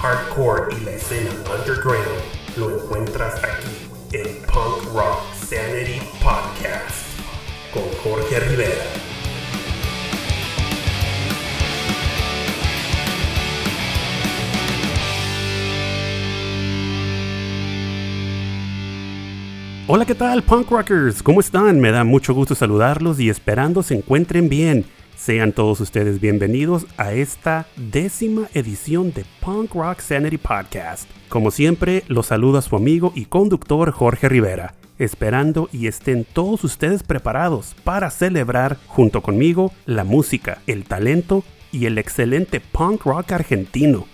hardcore 0.00 0.74
y 0.80 0.84
la 0.86 0.92
escena 0.92 1.30
underground 1.54 2.08
lo 2.56 2.70
encuentras 2.70 3.34
aquí 3.44 4.16
en 4.16 4.34
Punk 4.46 4.94
Rock 4.94 5.20
Sanity 5.34 6.00
Podcast 6.22 7.04
con 7.70 7.82
Jorge 8.02 8.40
Rivera. 8.40 8.82
Hola, 19.86 20.06
¿qué 20.06 20.14
tal, 20.14 20.42
punk 20.42 20.70
rockers? 20.70 21.22
¿Cómo 21.22 21.40
están? 21.40 21.78
Me 21.78 21.90
da 21.90 22.04
mucho 22.04 22.32
gusto 22.32 22.54
saludarlos 22.54 23.20
y 23.20 23.28
esperando 23.28 23.82
se 23.82 23.96
encuentren 23.96 24.48
bien. 24.48 24.86
Sean 25.20 25.52
todos 25.52 25.80
ustedes 25.80 26.18
bienvenidos 26.18 26.86
a 26.96 27.12
esta 27.12 27.66
décima 27.76 28.48
edición 28.54 29.12
de 29.12 29.26
Punk 29.40 29.74
Rock 29.74 30.00
Sanity 30.00 30.38
Podcast. 30.38 31.10
Como 31.28 31.50
siempre, 31.50 32.04
los 32.08 32.28
saluda 32.28 32.62
su 32.62 32.74
amigo 32.74 33.12
y 33.14 33.26
conductor 33.26 33.90
Jorge 33.90 34.30
Rivera, 34.30 34.76
esperando 34.98 35.68
y 35.74 35.88
estén 35.88 36.24
todos 36.24 36.64
ustedes 36.64 37.02
preparados 37.02 37.76
para 37.84 38.10
celebrar 38.10 38.78
junto 38.86 39.20
conmigo 39.20 39.74
la 39.84 40.04
música, 40.04 40.62
el 40.66 40.84
talento 40.84 41.44
y 41.70 41.84
el 41.84 41.98
excelente 41.98 42.58
punk 42.58 43.04
rock 43.04 43.32
argentino 43.32 44.06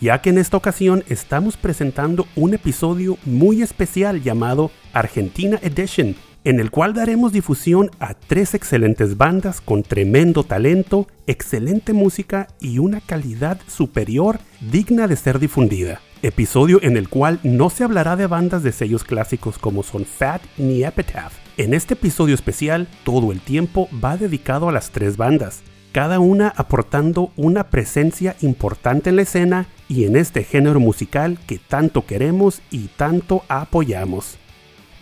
ya 0.00 0.20
que 0.20 0.30
en 0.30 0.38
esta 0.38 0.56
ocasión 0.56 1.04
estamos 1.08 1.56
presentando 1.56 2.26
un 2.36 2.52
episodio 2.52 3.16
muy 3.24 3.62
especial 3.62 4.22
llamado 4.22 4.70
Argentina 4.92 5.58
Edition, 5.62 6.14
en 6.44 6.60
el 6.60 6.70
cual 6.70 6.92
daremos 6.92 7.32
difusión 7.32 7.90
a 7.98 8.14
tres 8.14 8.54
excelentes 8.54 9.16
bandas 9.16 9.62
con 9.62 9.82
tremendo 9.82 10.44
talento, 10.44 11.08
excelente 11.26 11.94
música 11.94 12.48
y 12.60 12.78
una 12.78 13.00
calidad 13.00 13.58
superior 13.66 14.38
digna 14.70 15.08
de 15.08 15.16
ser 15.16 15.38
difundida. 15.38 16.00
Episodio 16.22 16.78
en 16.82 16.96
el 16.96 17.08
cual 17.08 17.40
no 17.42 17.70
se 17.70 17.84
hablará 17.84 18.16
de 18.16 18.26
bandas 18.26 18.62
de 18.62 18.72
sellos 18.72 19.04
clásicos 19.04 19.58
como 19.58 19.82
son 19.82 20.04
Fat 20.04 20.42
ni 20.58 20.84
Epitaph. 20.84 21.32
En 21.56 21.72
este 21.72 21.94
episodio 21.94 22.34
especial, 22.34 22.88
todo 23.04 23.32
el 23.32 23.40
tiempo 23.40 23.88
va 24.02 24.16
dedicado 24.16 24.68
a 24.68 24.72
las 24.72 24.90
tres 24.90 25.16
bandas, 25.16 25.62
cada 25.92 26.18
una 26.18 26.52
aportando 26.56 27.30
una 27.36 27.70
presencia 27.70 28.36
importante 28.40 29.10
en 29.10 29.16
la 29.16 29.22
escena 29.22 29.66
y 29.88 30.04
en 30.04 30.16
este 30.16 30.44
género 30.44 30.80
musical 30.80 31.38
que 31.46 31.58
tanto 31.58 32.04
queremos 32.04 32.60
y 32.70 32.88
tanto 32.96 33.44
apoyamos. 33.48 34.38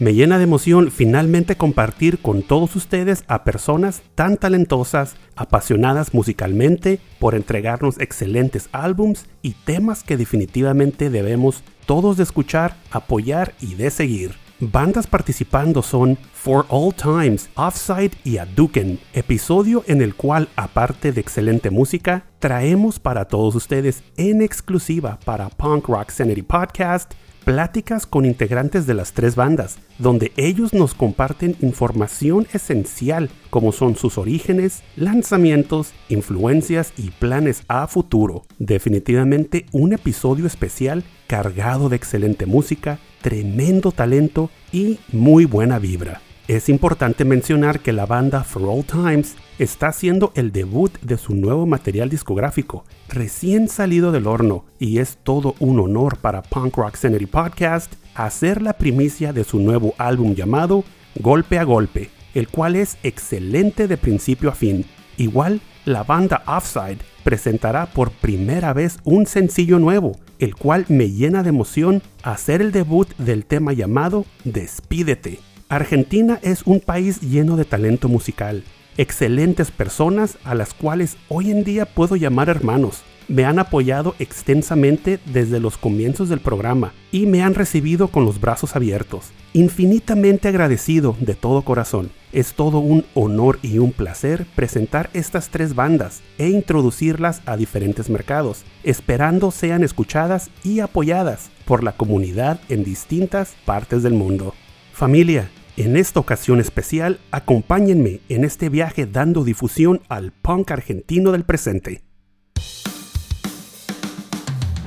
Me 0.02 0.14
llena 0.14 0.36
de 0.36 0.42
emoción 0.42 0.90
finalmente 0.90 1.54
compartir 1.54 2.18
con 2.18 2.42
todos 2.42 2.74
ustedes 2.74 3.22
a 3.28 3.44
personas 3.44 4.02
tan 4.16 4.36
talentosas, 4.36 5.14
apasionadas 5.36 6.12
musicalmente, 6.12 6.98
por 7.20 7.36
entregarnos 7.36 8.00
excelentes 8.00 8.68
álbums 8.72 9.26
y 9.42 9.52
temas 9.52 10.02
que 10.02 10.16
definitivamente 10.16 11.08
debemos 11.08 11.62
todos 11.86 12.16
de 12.16 12.24
escuchar, 12.24 12.74
apoyar 12.90 13.54
y 13.60 13.76
de 13.76 13.92
seguir. 13.92 14.34
Bandas 14.58 15.06
participando 15.06 15.82
son 15.82 16.18
For 16.32 16.66
All 16.68 16.92
Times, 16.92 17.48
Offside 17.54 18.10
y 18.24 18.38
Aduken, 18.38 18.98
episodio 19.12 19.84
en 19.86 20.02
el 20.02 20.16
cual, 20.16 20.48
aparte 20.56 21.12
de 21.12 21.20
excelente 21.20 21.70
música, 21.70 22.24
traemos 22.40 22.98
para 22.98 23.26
todos 23.26 23.54
ustedes 23.54 24.02
en 24.16 24.42
exclusiva 24.42 25.20
para 25.24 25.48
Punk 25.48 25.86
Rock 25.86 26.10
Sanity 26.10 26.42
Podcast 26.42 27.12
pláticas 27.44 28.06
con 28.06 28.24
integrantes 28.24 28.86
de 28.86 28.94
las 28.94 29.12
tres 29.12 29.36
bandas, 29.36 29.78
donde 29.98 30.32
ellos 30.36 30.72
nos 30.72 30.94
comparten 30.94 31.56
información 31.60 32.46
esencial 32.52 33.30
como 33.50 33.72
son 33.72 33.96
sus 33.96 34.18
orígenes, 34.18 34.82
lanzamientos, 34.96 35.92
influencias 36.08 36.92
y 36.96 37.10
planes 37.10 37.62
a 37.68 37.86
futuro. 37.86 38.42
Definitivamente 38.58 39.66
un 39.72 39.92
episodio 39.92 40.46
especial 40.46 41.04
cargado 41.26 41.88
de 41.88 41.96
excelente 41.96 42.46
música, 42.46 42.98
tremendo 43.20 43.92
talento 43.92 44.50
y 44.72 44.98
muy 45.12 45.44
buena 45.44 45.78
vibra. 45.78 46.20
Es 46.48 46.68
importante 46.68 47.24
mencionar 47.24 47.80
que 47.80 47.92
la 47.92 48.04
banda 48.04 48.42
For 48.42 48.62
All 48.64 48.84
Times 48.84 49.36
está 49.62 49.88
haciendo 49.88 50.32
el 50.34 50.50
debut 50.50 50.92
de 51.00 51.16
su 51.16 51.34
nuevo 51.34 51.66
material 51.66 52.10
discográfico, 52.10 52.84
recién 53.08 53.68
salido 53.68 54.10
del 54.10 54.26
horno, 54.26 54.64
y 54.78 54.98
es 54.98 55.18
todo 55.22 55.54
un 55.60 55.78
honor 55.78 56.18
para 56.18 56.42
Punk 56.42 56.76
Rock 56.76 56.96
Sanity 56.96 57.26
Podcast 57.26 57.92
hacer 58.14 58.60
la 58.60 58.74
primicia 58.74 59.32
de 59.32 59.44
su 59.44 59.60
nuevo 59.60 59.94
álbum 59.98 60.34
llamado 60.34 60.84
Golpe 61.20 61.58
a 61.58 61.64
Golpe, 61.64 62.10
el 62.34 62.48
cual 62.48 62.76
es 62.76 62.98
excelente 63.02 63.86
de 63.86 63.96
principio 63.96 64.50
a 64.50 64.54
fin. 64.54 64.84
Igual, 65.16 65.60
la 65.84 66.02
banda 66.02 66.42
Offside 66.46 66.98
presentará 67.22 67.86
por 67.86 68.10
primera 68.10 68.72
vez 68.72 68.98
un 69.04 69.26
sencillo 69.26 69.78
nuevo, 69.78 70.18
el 70.38 70.56
cual 70.56 70.86
me 70.88 71.10
llena 71.10 71.42
de 71.42 71.50
emoción 71.50 72.02
hacer 72.22 72.60
el 72.60 72.72
debut 72.72 73.08
del 73.16 73.44
tema 73.44 73.72
llamado 73.72 74.24
Despídete. 74.44 75.38
Argentina 75.68 76.38
es 76.42 76.62
un 76.64 76.80
país 76.80 77.20
lleno 77.20 77.56
de 77.56 77.64
talento 77.64 78.08
musical, 78.08 78.64
excelentes 78.96 79.70
personas 79.70 80.38
a 80.44 80.54
las 80.54 80.74
cuales 80.74 81.16
hoy 81.28 81.50
en 81.50 81.64
día 81.64 81.86
puedo 81.86 82.16
llamar 82.16 82.48
hermanos. 82.48 83.02
Me 83.28 83.44
han 83.44 83.58
apoyado 83.58 84.14
extensamente 84.18 85.18
desde 85.26 85.60
los 85.60 85.78
comienzos 85.78 86.28
del 86.28 86.40
programa 86.40 86.92
y 87.12 87.26
me 87.26 87.42
han 87.42 87.54
recibido 87.54 88.08
con 88.08 88.24
los 88.24 88.40
brazos 88.40 88.76
abiertos. 88.76 89.30
Infinitamente 89.54 90.48
agradecido 90.48 91.16
de 91.20 91.34
todo 91.34 91.62
corazón. 91.62 92.10
Es 92.32 92.54
todo 92.54 92.78
un 92.78 93.04
honor 93.14 93.58
y 93.62 93.78
un 93.78 93.92
placer 93.92 94.46
presentar 94.56 95.08
estas 95.12 95.50
tres 95.50 95.74
bandas 95.74 96.22
e 96.38 96.48
introducirlas 96.48 97.42
a 97.46 97.56
diferentes 97.56 98.10
mercados, 98.10 98.64
esperando 98.82 99.50
sean 99.50 99.84
escuchadas 99.84 100.50
y 100.64 100.80
apoyadas 100.80 101.50
por 101.64 101.84
la 101.84 101.92
comunidad 101.92 102.60
en 102.68 102.84
distintas 102.84 103.54
partes 103.64 104.02
del 104.02 104.14
mundo. 104.14 104.54
Familia, 104.92 105.48
en 105.84 105.96
esta 105.96 106.20
ocasión 106.20 106.60
especial, 106.60 107.18
acompáñenme 107.32 108.20
en 108.28 108.44
este 108.44 108.68
viaje 108.68 109.06
dando 109.06 109.42
difusión 109.42 110.00
al 110.08 110.30
punk 110.30 110.70
argentino 110.70 111.32
del 111.32 111.44
presente. 111.44 112.02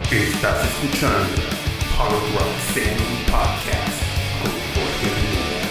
Estás 0.10 0.64
escuchando 0.64 1.42
Punk 1.98 2.12
Rock 2.34 2.48
Podcast 3.30 4.02
con 4.42 4.52
Jorge 4.52 5.10
Rivera. 5.20 5.66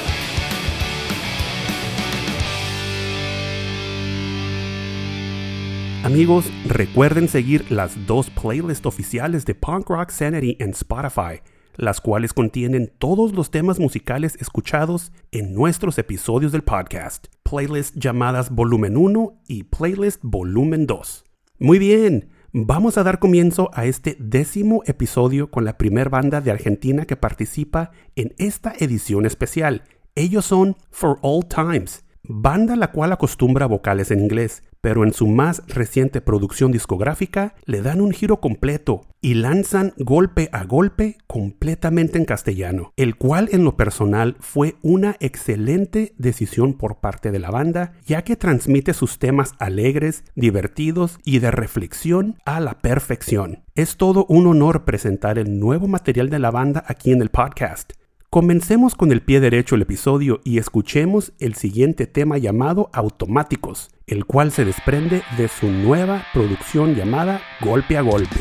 Amigos, 6.05 6.45
recuerden 6.67 7.29
seguir 7.29 7.71
las 7.71 8.07
dos 8.07 8.29
playlists 8.29 8.85
oficiales 8.85 9.47
de 9.47 9.55
Punk 9.55 9.89
Rock 9.89 10.11
Sanity 10.11 10.59
en 10.61 10.71
Spotify, 10.71 11.41
las 11.77 12.01
cuales 12.01 12.33
contienen 12.33 12.93
todos 12.99 13.33
los 13.33 13.51
temas 13.51 13.79
musicales 13.79 14.37
escuchados 14.41 15.13
en 15.33 15.55
nuestros 15.55 15.99
episodios 15.99 16.53
del 16.53 16.63
podcast, 16.63 17.27
playlists 17.43 17.99
llamadas 17.99 18.51
Volumen 18.51 18.97
1 18.97 19.43
y 19.49 19.65
Playlist 19.65 20.21
Volumen 20.23 20.87
2. 20.87 21.25
Muy 21.59 21.79
bien, 21.79 22.31
vamos 22.53 22.99
a 22.99 23.03
dar 23.03 23.19
comienzo 23.19 23.71
a 23.75 23.87
este 23.87 24.17
décimo 24.19 24.83
episodio 24.87 25.51
con 25.51 25.65
la 25.65 25.79
primer 25.79 26.11
banda 26.11 26.41
de 26.41 26.51
Argentina 26.51 27.05
que 27.05 27.17
participa 27.17 27.91
en 28.17 28.35
esta 28.39 28.73
edición 28.79 29.27
especial. 29.27 29.85
Ellos 30.15 30.45
son 30.45 30.77
For 30.91 31.19
All 31.23 31.47
Times, 31.47 32.05
banda 32.23 32.77
la 32.77 32.93
cual 32.93 33.13
acostumbra 33.13 33.67
vocales 33.67 34.11
en 34.11 34.21
inglés, 34.21 34.63
pero 34.85 35.03
en 35.03 35.15
su 35.15 35.27
más 35.27 35.63
reciente 35.67 36.21
producción 36.21 36.71
discográfica 36.71 37.55
le 37.65 37.81
dan 37.81 38.03
un 38.03 38.11
giro 38.11 38.43
completo 38.43 39.07
y 39.23 39.33
lanzan 39.33 39.95
golpe 39.97 40.51
a 40.53 40.65
golpe 40.65 41.17
completamente 41.27 42.19
en 42.19 42.27
castellano, 42.27 42.93
el 42.99 43.17
cual 43.17 43.49
en 43.53 43.65
lo 43.65 43.79
personal 43.79 44.37
fue 44.41 44.77
una 44.83 45.17
excelente 45.21 46.13
decisión 46.19 46.75
por 46.75 47.01
parte 47.01 47.31
de 47.31 47.39
la 47.39 47.51
banda, 47.51 47.95
ya 48.05 48.25
que 48.25 48.37
transmite 48.37 48.93
sus 48.93 49.19
temas 49.19 49.53
alegres, 49.59 50.23
divertidos 50.35 51.19
y 51.25 51.39
de 51.39 51.51
reflexión 51.51 52.37
a 52.45 52.61
la 52.61 52.83
perfección. 52.83 53.65
Es 53.75 53.97
todo 53.97 54.27
un 54.29 54.47
honor 54.47 54.85
presentar 54.85 55.39
el 55.39 55.59
nuevo 55.59 55.89
material 55.89 56.29
de 56.29 56.41
la 56.41 56.51
banda 56.51 56.85
aquí 56.87 57.11
en 57.11 57.23
el 57.23 57.31
podcast. 57.31 57.95
Comencemos 58.35 58.97
con 58.97 59.13
el 59.13 59.23
pie 59.23 59.39
derecho 59.39 59.77
el 59.77 59.83
episodio 59.83 60.41
y 60.43 60.59
escuchemos 60.59 61.33
el 61.39 61.55
siguiente 61.55 62.09
tema 62.09 62.37
llamado 62.37 62.91
Automáticos, 62.93 63.91
el 64.09 64.25
cual 64.25 64.51
se 64.51 64.65
desprende 64.65 65.23
de 65.39 65.47
su 65.47 65.69
nueva 65.69 66.25
producción 66.33 66.97
llamada 66.97 67.41
Golpe 67.61 67.97
a 67.97 68.01
Golpe. 68.01 68.41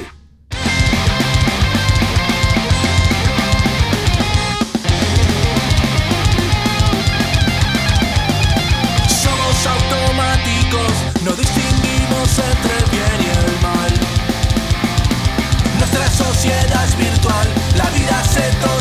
Somos 9.08 9.68
automáticos, 9.68 11.24
no 11.24 11.34
distinguimos 11.34 12.40
entre 12.40 12.78
el 12.80 12.90
bien 12.90 13.20
y 13.20 13.30
el 13.30 13.62
mal. 13.62 13.92
Nuestra 15.78 16.08
sociedad 16.08 16.84
es 16.84 16.98
virtual, 16.98 17.48
la 17.78 17.92
vida 17.92 18.24
se 18.24 18.42
tornó 18.60 18.73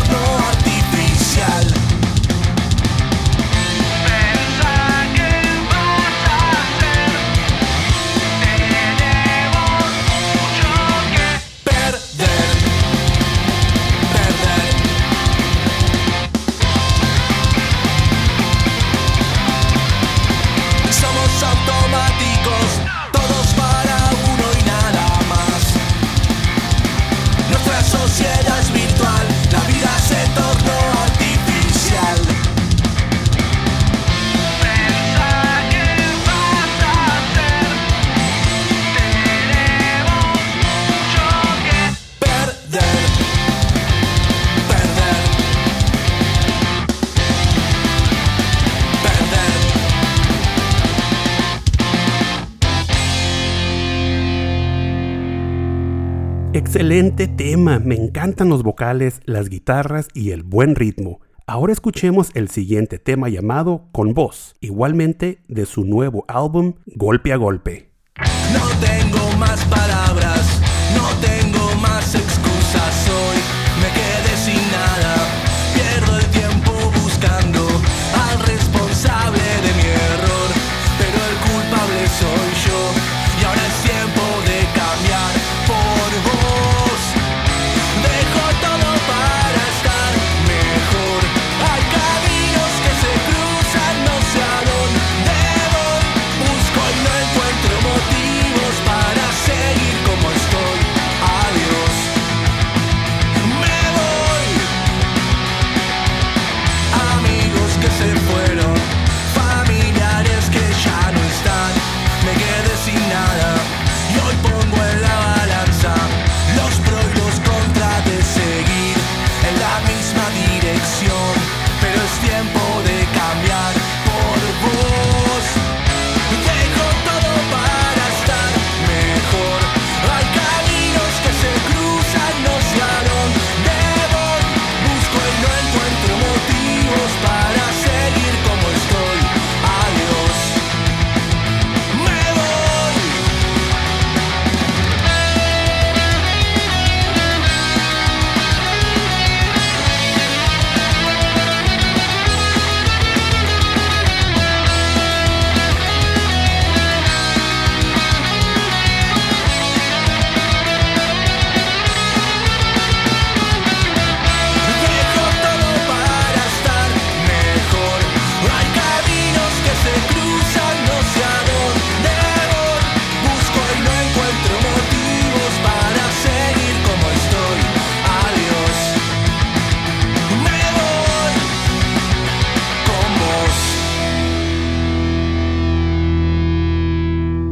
Excelente 56.54 57.28
tema, 57.28 57.78
me 57.78 57.94
encantan 57.94 58.50
los 58.50 58.62
vocales, 58.62 59.22
las 59.25 59.49
guitarras 59.49 60.08
y 60.12 60.32
el 60.32 60.43
buen 60.43 60.75
ritmo. 60.75 61.20
Ahora 61.46 61.72
escuchemos 61.72 62.28
el 62.34 62.50
siguiente 62.50 62.99
tema 62.99 63.31
llamado 63.31 63.88
Con 63.90 64.12
Voz, 64.12 64.54
igualmente 64.60 65.38
de 65.49 65.64
su 65.64 65.87
nuevo 65.87 66.26
álbum 66.28 66.75
Golpe 66.84 67.32
a 67.32 67.37
Golpe. 67.37 67.90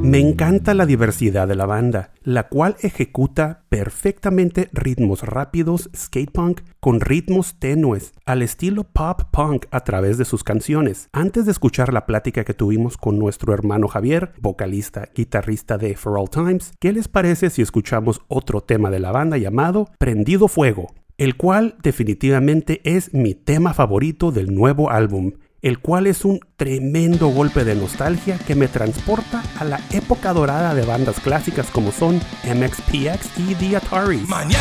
Me 0.03 0.19
encanta 0.19 0.73
la 0.73 0.87
diversidad 0.87 1.47
de 1.47 1.55
la 1.55 1.67
banda, 1.67 2.13
la 2.23 2.49
cual 2.49 2.77
ejecuta 2.81 3.65
perfectamente 3.69 4.71
ritmos 4.73 5.23
rápidos 5.23 5.91
skate 5.95 6.33
punk 6.33 6.63
con 6.81 7.01
ritmos 7.01 7.59
tenues 7.59 8.13
al 8.25 8.41
estilo 8.41 8.85
pop 8.85 9.23
punk 9.31 9.67
a 9.71 9.81
través 9.81 10.17
de 10.17 10.25
sus 10.25 10.43
canciones. 10.43 11.11
Antes 11.13 11.45
de 11.45 11.53
escuchar 11.53 11.93
la 11.93 12.07
plática 12.07 12.45
que 12.45 12.55
tuvimos 12.55 12.97
con 12.97 13.19
nuestro 13.19 13.53
hermano 13.53 13.89
Javier, 13.89 14.33
vocalista, 14.41 15.11
guitarrista 15.15 15.77
de 15.77 15.95
For 15.95 16.19
All 16.19 16.31
Times, 16.31 16.73
¿qué 16.81 16.93
les 16.93 17.07
parece 17.07 17.51
si 17.51 17.61
escuchamos 17.61 18.23
otro 18.29 18.63
tema 18.63 18.91
de 18.91 19.01
la 19.01 19.13
banda 19.13 19.37
llamado 19.37 19.91
Prendido 19.99 20.49
Fuego? 20.49 20.89
el 21.21 21.37
cual 21.37 21.77
definitivamente 21.83 22.81
es 22.83 23.13
mi 23.13 23.35
tema 23.35 23.75
favorito 23.75 24.33
del 24.33 24.55
nuevo 24.55 24.91
álbum, 24.91 25.33
el 25.63 25.79
cual 25.79 26.07
es 26.07 26.25
un 26.25 26.41
tremendo 26.57 27.29
golpe 27.29 27.65
de 27.65 27.75
nostalgia 27.75 28.39
que 28.39 28.55
me 28.55 28.69
transporta 28.69 29.43
a 29.59 29.65
la 29.65 29.81
época 29.91 30.33
dorada 30.33 30.75
de 30.75 30.85
bandas 30.85 31.21
clásicas 31.21 31.67
como 31.71 31.93
son 31.93 32.21
MXPX 32.45 33.39
y 33.39 33.55
The 33.55 33.77
Ataris. 33.77 34.29
Mañana 34.29 34.59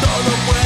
todo 0.00 0.57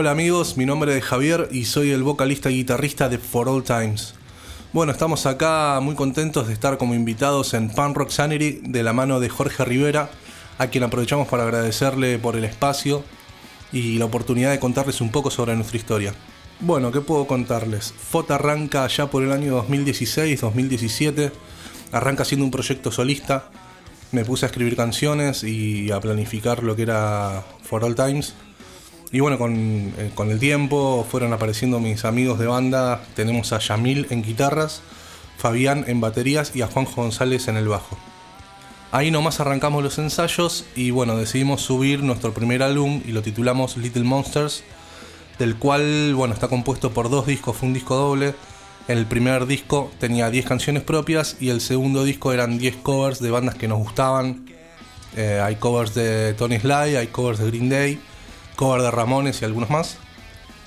Hola 0.00 0.12
amigos, 0.12 0.56
mi 0.56 0.64
nombre 0.64 0.96
es 0.96 1.04
Javier 1.04 1.50
y 1.52 1.66
soy 1.66 1.90
el 1.90 2.02
vocalista 2.02 2.50
y 2.50 2.54
guitarrista 2.54 3.10
de 3.10 3.18
For 3.18 3.50
All 3.50 3.62
Times. 3.62 4.14
Bueno, 4.72 4.92
estamos 4.92 5.26
acá 5.26 5.78
muy 5.82 5.94
contentos 5.94 6.46
de 6.46 6.54
estar 6.54 6.78
como 6.78 6.94
invitados 6.94 7.52
en 7.52 7.68
Pan 7.68 7.94
Rock 7.94 8.08
Sanity 8.08 8.62
de 8.62 8.82
la 8.82 8.94
mano 8.94 9.20
de 9.20 9.28
Jorge 9.28 9.62
Rivera, 9.62 10.08
a 10.56 10.68
quien 10.68 10.84
aprovechamos 10.84 11.28
para 11.28 11.42
agradecerle 11.42 12.18
por 12.18 12.34
el 12.34 12.44
espacio 12.44 13.04
y 13.72 13.98
la 13.98 14.06
oportunidad 14.06 14.52
de 14.52 14.58
contarles 14.58 15.02
un 15.02 15.10
poco 15.10 15.30
sobre 15.30 15.54
nuestra 15.54 15.76
historia. 15.76 16.14
Bueno, 16.60 16.90
¿qué 16.92 17.02
puedo 17.02 17.26
contarles? 17.26 17.92
FOT 17.92 18.30
arranca 18.30 18.86
ya 18.86 19.10
por 19.10 19.22
el 19.22 19.32
año 19.32 19.62
2016-2017, 19.68 21.30
arranca 21.92 22.24
siendo 22.24 22.46
un 22.46 22.50
proyecto 22.50 22.90
solista, 22.90 23.50
me 24.12 24.24
puse 24.24 24.46
a 24.46 24.48
escribir 24.48 24.76
canciones 24.76 25.44
y 25.44 25.90
a 25.90 26.00
planificar 26.00 26.62
lo 26.62 26.74
que 26.74 26.84
era 26.84 27.44
For 27.64 27.84
All 27.84 27.94
Times 27.94 28.32
Y 29.12 29.20
bueno, 29.20 29.38
con, 29.38 29.54
eh, 29.56 30.12
con, 30.14 30.30
el 30.30 30.38
tiempo 30.38 31.06
fueron 31.10 31.32
apareciendo 31.32 31.80
mis 31.80 32.04
amigos 32.04 32.38
de 32.38 32.46
banda. 32.46 33.02
Tenemos 33.14 33.52
a 33.52 33.58
Yamil 33.58 34.06
en 34.10 34.22
guitarras, 34.22 34.82
Fabián 35.36 35.84
en 35.88 36.00
baterías 36.00 36.54
y 36.54 36.62
a 36.62 36.68
Juanjo 36.68 37.02
González 37.02 37.48
en 37.48 37.56
el 37.56 37.66
bajo. 37.66 37.98
Ahí 38.92 39.12
nomás 39.12 39.38
arrancamos 39.38 39.84
los 39.84 39.98
ensayos 39.98 40.64
y 40.74 40.90
bueno, 40.90 41.16
decidimos 41.16 41.62
subir 41.62 42.02
nuestro 42.02 42.34
primer 42.34 42.62
álbum 42.62 43.02
y 43.06 43.12
lo 43.12 43.22
titulamos 43.22 43.76
Little 43.76 44.02
Monsters, 44.02 44.64
del 45.38 45.56
cual 45.56 46.12
bueno, 46.14 46.34
está 46.34 46.48
compuesto 46.48 46.90
por 46.92 47.08
dos 47.08 47.26
discos, 47.26 47.56
fue 47.56 47.68
un 47.68 47.74
disco 47.74 47.94
doble. 47.94 48.34
El 48.88 49.06
primer 49.06 49.46
disco 49.46 49.92
tenía 50.00 50.30
10 50.30 50.44
canciones 50.44 50.82
propias 50.82 51.36
y 51.38 51.50
el 51.50 51.60
segundo 51.60 52.02
disco 52.02 52.32
eran 52.32 52.58
10 52.58 52.76
covers 52.76 53.20
de 53.20 53.30
bandas 53.30 53.54
que 53.54 53.68
nos 53.68 53.78
gustaban. 53.78 54.46
Eh, 55.16 55.40
hay 55.40 55.56
covers 55.56 55.94
de 55.94 56.34
Tony 56.34 56.58
Sly, 56.58 56.96
hay 56.96 57.06
covers 57.08 57.38
de 57.38 57.46
Green 57.46 57.68
Day, 57.68 58.00
cover 58.60 58.82
de 58.82 58.90
Ramones 58.90 59.40
y 59.40 59.46
algunos 59.46 59.70
más. 59.70 59.96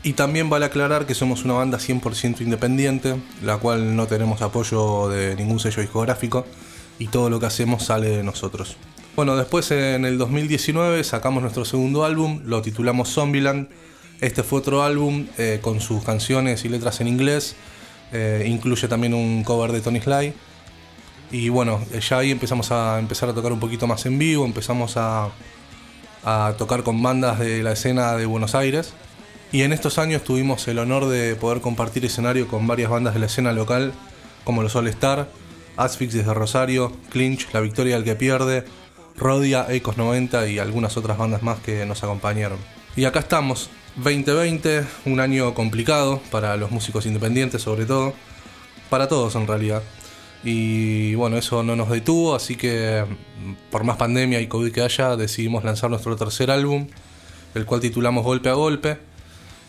Y 0.01 0.13
también 0.13 0.49
vale 0.49 0.65
aclarar 0.65 1.05
que 1.05 1.13
somos 1.13 1.45
una 1.45 1.53
banda 1.53 1.77
100% 1.77 2.41
independiente, 2.41 3.17
la 3.43 3.57
cual 3.57 3.95
no 3.95 4.07
tenemos 4.07 4.41
apoyo 4.41 5.09
de 5.09 5.35
ningún 5.35 5.59
sello 5.59 5.79
discográfico 5.79 6.43
y 6.97 7.07
todo 7.07 7.29
lo 7.29 7.39
que 7.39 7.45
hacemos 7.45 7.83
sale 7.83 8.09
de 8.09 8.23
nosotros. 8.23 8.77
Bueno, 9.15 9.35
después 9.35 9.69
en 9.69 10.05
el 10.05 10.17
2019 10.17 11.03
sacamos 11.03 11.43
nuestro 11.43 11.65
segundo 11.65 12.03
álbum, 12.03 12.41
lo 12.45 12.63
titulamos 12.63 13.13
Zombieland. 13.13 13.69
Este 14.21 14.41
fue 14.41 14.59
otro 14.59 14.81
álbum 14.81 15.27
eh, 15.37 15.59
con 15.61 15.79
sus 15.79 16.03
canciones 16.03 16.65
y 16.65 16.69
letras 16.69 16.99
en 16.99 17.07
inglés, 17.07 17.55
eh, 18.11 18.43
incluye 18.47 18.87
también 18.87 19.13
un 19.13 19.43
cover 19.43 19.71
de 19.71 19.81
Tony 19.81 20.01
Sly. 20.01 20.33
Y 21.31 21.49
bueno, 21.49 21.79
ya 22.09 22.17
ahí 22.17 22.31
empezamos 22.31 22.71
a 22.71 22.97
empezar 22.97 23.29
a 23.29 23.33
tocar 23.35 23.51
un 23.51 23.59
poquito 23.59 23.85
más 23.85 24.03
en 24.07 24.17
vivo, 24.17 24.45
empezamos 24.45 24.97
a, 24.97 25.29
a 26.25 26.55
tocar 26.57 26.83
con 26.83 27.01
bandas 27.01 27.39
de 27.39 27.63
la 27.63 27.73
escena 27.73 28.13
de 28.13 28.25
Buenos 28.25 28.55
Aires. 28.55 28.93
Y 29.51 29.61
en 29.61 29.73
estos 29.73 29.97
años 29.97 30.23
tuvimos 30.23 30.67
el 30.67 30.79
honor 30.79 31.07
de 31.07 31.35
poder 31.35 31.61
compartir 31.61 32.05
escenario 32.05 32.47
con 32.47 32.65
varias 32.65 32.89
bandas 32.89 33.13
de 33.13 33.19
la 33.19 33.27
escena 33.27 33.51
local, 33.51 33.93
como 34.43 34.63
los 34.63 34.75
All 34.75 34.87
Star, 34.87 35.29
Asphyx 35.77 36.13
desde 36.13 36.33
Rosario, 36.33 36.91
Clinch, 37.09 37.47
La 37.53 37.59
Victoria 37.59 37.95
del 37.95 38.03
que 38.03 38.15
pierde, 38.15 38.65
Rodia, 39.17 39.67
Ecos 39.69 39.97
90 39.97 40.47
y 40.47 40.59
algunas 40.59 40.97
otras 40.97 41.17
bandas 41.17 41.43
más 41.43 41.59
que 41.59 41.85
nos 41.85 42.03
acompañaron. 42.03 42.57
Y 42.95 43.05
acá 43.05 43.19
estamos, 43.19 43.69
2020, 43.97 44.85
un 45.05 45.19
año 45.19 45.53
complicado 45.53 46.21
para 46.31 46.57
los 46.57 46.71
músicos 46.71 47.05
independientes 47.05 47.61
sobre 47.61 47.85
todo, 47.85 48.13
para 48.89 49.07
todos 49.07 49.35
en 49.35 49.47
realidad. 49.47 49.83
Y 50.43 51.15
bueno, 51.15 51.37
eso 51.37 51.63
no 51.63 51.75
nos 51.75 51.89
detuvo, 51.89 52.35
así 52.35 52.55
que 52.55 53.05
por 53.71 53.83
más 53.83 53.97
pandemia 53.97 54.41
y 54.41 54.47
COVID 54.47 54.71
que 54.71 54.81
haya, 54.81 55.15
decidimos 55.15 55.63
lanzar 55.63 55.89
nuestro 55.89 56.15
tercer 56.15 56.51
álbum, 56.51 56.87
el 57.55 57.65
cual 57.65 57.81
titulamos 57.81 58.23
Golpe 58.23 58.49
a 58.49 58.53
Golpe. 58.53 58.97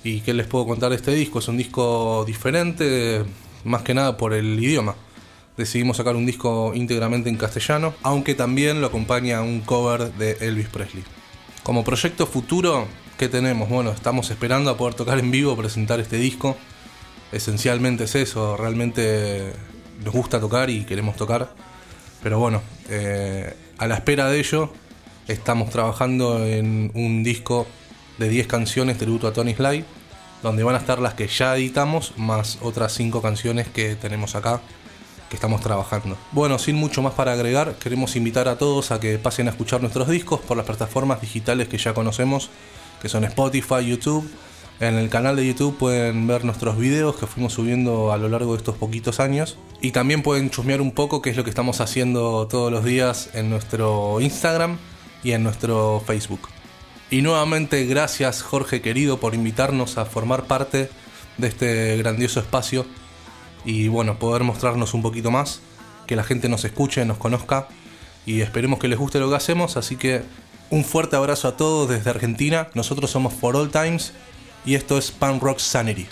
¿Y 0.03 0.21
qué 0.21 0.35
les 0.35 0.47
puedo 0.47 0.67
contar 0.67 0.91
de 0.91 0.97
este 0.97 1.13
disco? 1.15 1.39
Es 1.39 1.49
un 1.49 1.57
disco 1.57 2.25
diferente, 2.27 3.25
más 3.65 3.83
que 3.83 3.95
nada 3.95 4.17
por 4.17 4.35
el 4.35 4.63
idioma. 4.63 4.97
Decidimos 5.57 5.97
sacar 5.97 6.17
un 6.17 6.27
disco 6.27 6.73
íntegramente 6.75 7.29
en 7.29 7.37
castellano, 7.37 7.95
aunque 8.03 8.35
también 8.35 8.81
lo 8.81 8.89
acompaña 8.89 9.43
un 9.43 9.61
cover 9.61 10.13
de 10.15 10.33
Elvis 10.41 10.69
Presley. 10.69 11.05
Como 11.63 11.85
proyecto 11.85 12.27
futuro, 12.27 12.87
¿Qué 13.19 13.29
tenemos? 13.29 13.69
Bueno, 13.69 13.93
estamos 13.93 14.29
esperando 14.31 14.71
a 14.71 14.77
poder 14.77 14.95
tocar 14.95 15.21
en 15.21 15.31
vivo, 15.31 15.57
presentar 15.57 16.01
este 16.01 16.17
disco. 16.17 16.57
Esencialmente 17.31 18.05
es 18.05 18.15
eso, 18.17 18.57
realmente 18.57 19.53
nos 20.03 20.15
gusta 20.15 20.41
tocar 20.41 20.71
y 20.71 20.85
queremos 20.85 21.17
tocar. 21.17 21.51
Pero 22.23 22.39
bueno, 22.39 22.63
eh, 22.89 23.55
a 23.79 23.87
la 23.87 23.97
espera 23.97 24.29
de 24.29 24.39
ello, 24.39 24.73
estamos 25.29 25.71
trabajando 25.71 26.45
en 26.45 26.91
un 26.95 27.23
disco 27.23 27.67
de 28.19 28.29
10 28.29 28.47
canciones 28.47 28.99
tributo 28.99 29.29
a 29.29 29.33
Tony 29.33 29.55
Sly, 29.55 29.85
donde 30.43 30.63
van 30.63 30.75
a 30.75 30.79
estar 30.79 30.99
las 30.99 31.15
que 31.15 31.27
ya 31.27 31.57
editamos, 31.57 32.15
más 32.17 32.59
otras 32.63 32.93
5 32.95 33.21
canciones 33.21 33.69
que 33.69 33.97
tenemos 33.97 34.35
acá, 34.35 34.61
que 35.29 35.37
estamos 35.37 35.61
trabajando. 35.61 36.17
Bueno, 36.33 36.59
sin 36.59 36.77
mucho 36.77 37.03
más 37.03 37.15
para 37.15 37.33
agregar, 37.33 37.75
queremos 37.75 38.17
invitar 38.17 38.49
a 38.49 38.57
todos 38.57 38.91
a 38.91 39.01
que 39.01 39.19
pasen 39.19 39.49
a 39.49 39.51
escuchar 39.51 39.81
nuestros 39.81 40.09
discos 40.09 40.41
por 40.41 40.57
las 40.57 40.67
plataformas 40.67 41.21
digitales 41.21 41.69
que 41.69 41.79
ya 41.79 41.93
conocemos 41.93 42.51
que 43.05 43.11
son 43.11 43.23
Spotify, 43.25 43.85
YouTube. 43.87 44.27
En 44.81 44.97
el 44.97 45.09
canal 45.09 45.37
de 45.37 45.47
YouTube 45.47 45.77
pueden 45.77 46.27
ver 46.27 46.45
nuestros 46.45 46.77
videos 46.77 47.17
que 47.17 47.27
fuimos 47.27 47.53
subiendo 47.53 48.13
a 48.13 48.17
lo 48.17 48.29
largo 48.29 48.53
de 48.53 48.59
estos 48.59 48.77
poquitos 48.77 49.21
años. 49.21 49.57
Y 49.81 49.93
también 49.93 50.23
pueden 50.23 50.51
chusmear 50.51 50.81
un 50.81 50.93
poco 50.93 51.23
qué 51.23 51.31
es 51.31 51.37
lo 51.37 51.45
que 51.45 51.51
estamos 51.51 51.81
haciendo 51.81 52.49
todos 52.49 52.73
los 52.73 52.85
días 52.85 53.31
en 53.35 53.51
nuestro 53.51 54.21
Instagram 54.21 54.79
y 55.23 55.33
en 55.33 55.45
nuestro 55.45 56.03
Facebook. 56.05 56.49
Y 57.11 57.23
nuevamente 57.23 57.85
gracias 57.85 58.43
Jorge 58.43 58.81
querido 58.81 59.21
por 59.21 59.35
invitarnos 59.35 59.99
a 59.99 60.07
formar 60.07 60.45
parte 60.45 60.89
de 61.39 61.49
este 61.49 61.97
grandioso 61.99 62.41
espacio 62.41 62.87
y 63.65 63.89
bueno, 63.89 64.19
poder 64.19 64.43
mostrarnos 64.43 64.95
un 64.95 65.03
poquito 65.03 65.31
más, 65.31 65.61
que 66.07 66.17
la 66.17 66.25
gente 66.25 66.49
nos 66.49 66.65
escuche, 66.65 67.05
nos 67.05 67.19
conozca 67.19 67.69
y 68.27 68.41
esperemos 68.41 68.79
que 68.79 68.89
les 68.89 68.99
guste 68.99 69.21
lo 69.21 69.31
que 69.31 69.37
hacemos, 69.37 69.77
así 69.77 69.97
que 69.97 70.23
un 70.71 70.85
fuerte 70.85 71.17
abrazo 71.17 71.49
a 71.49 71.57
todos 71.57 71.89
desde 71.89 72.11
Argentina. 72.11 72.69
Nosotros 72.75 73.11
somos 73.11 73.33
For 73.35 73.55
All 73.55 73.71
Times 73.71 74.13
y 74.65 74.75
esto 74.75 74.99
es 74.99 75.11
Punk 75.11 75.43
Rock 75.43 75.59
Sanity. 75.59 76.07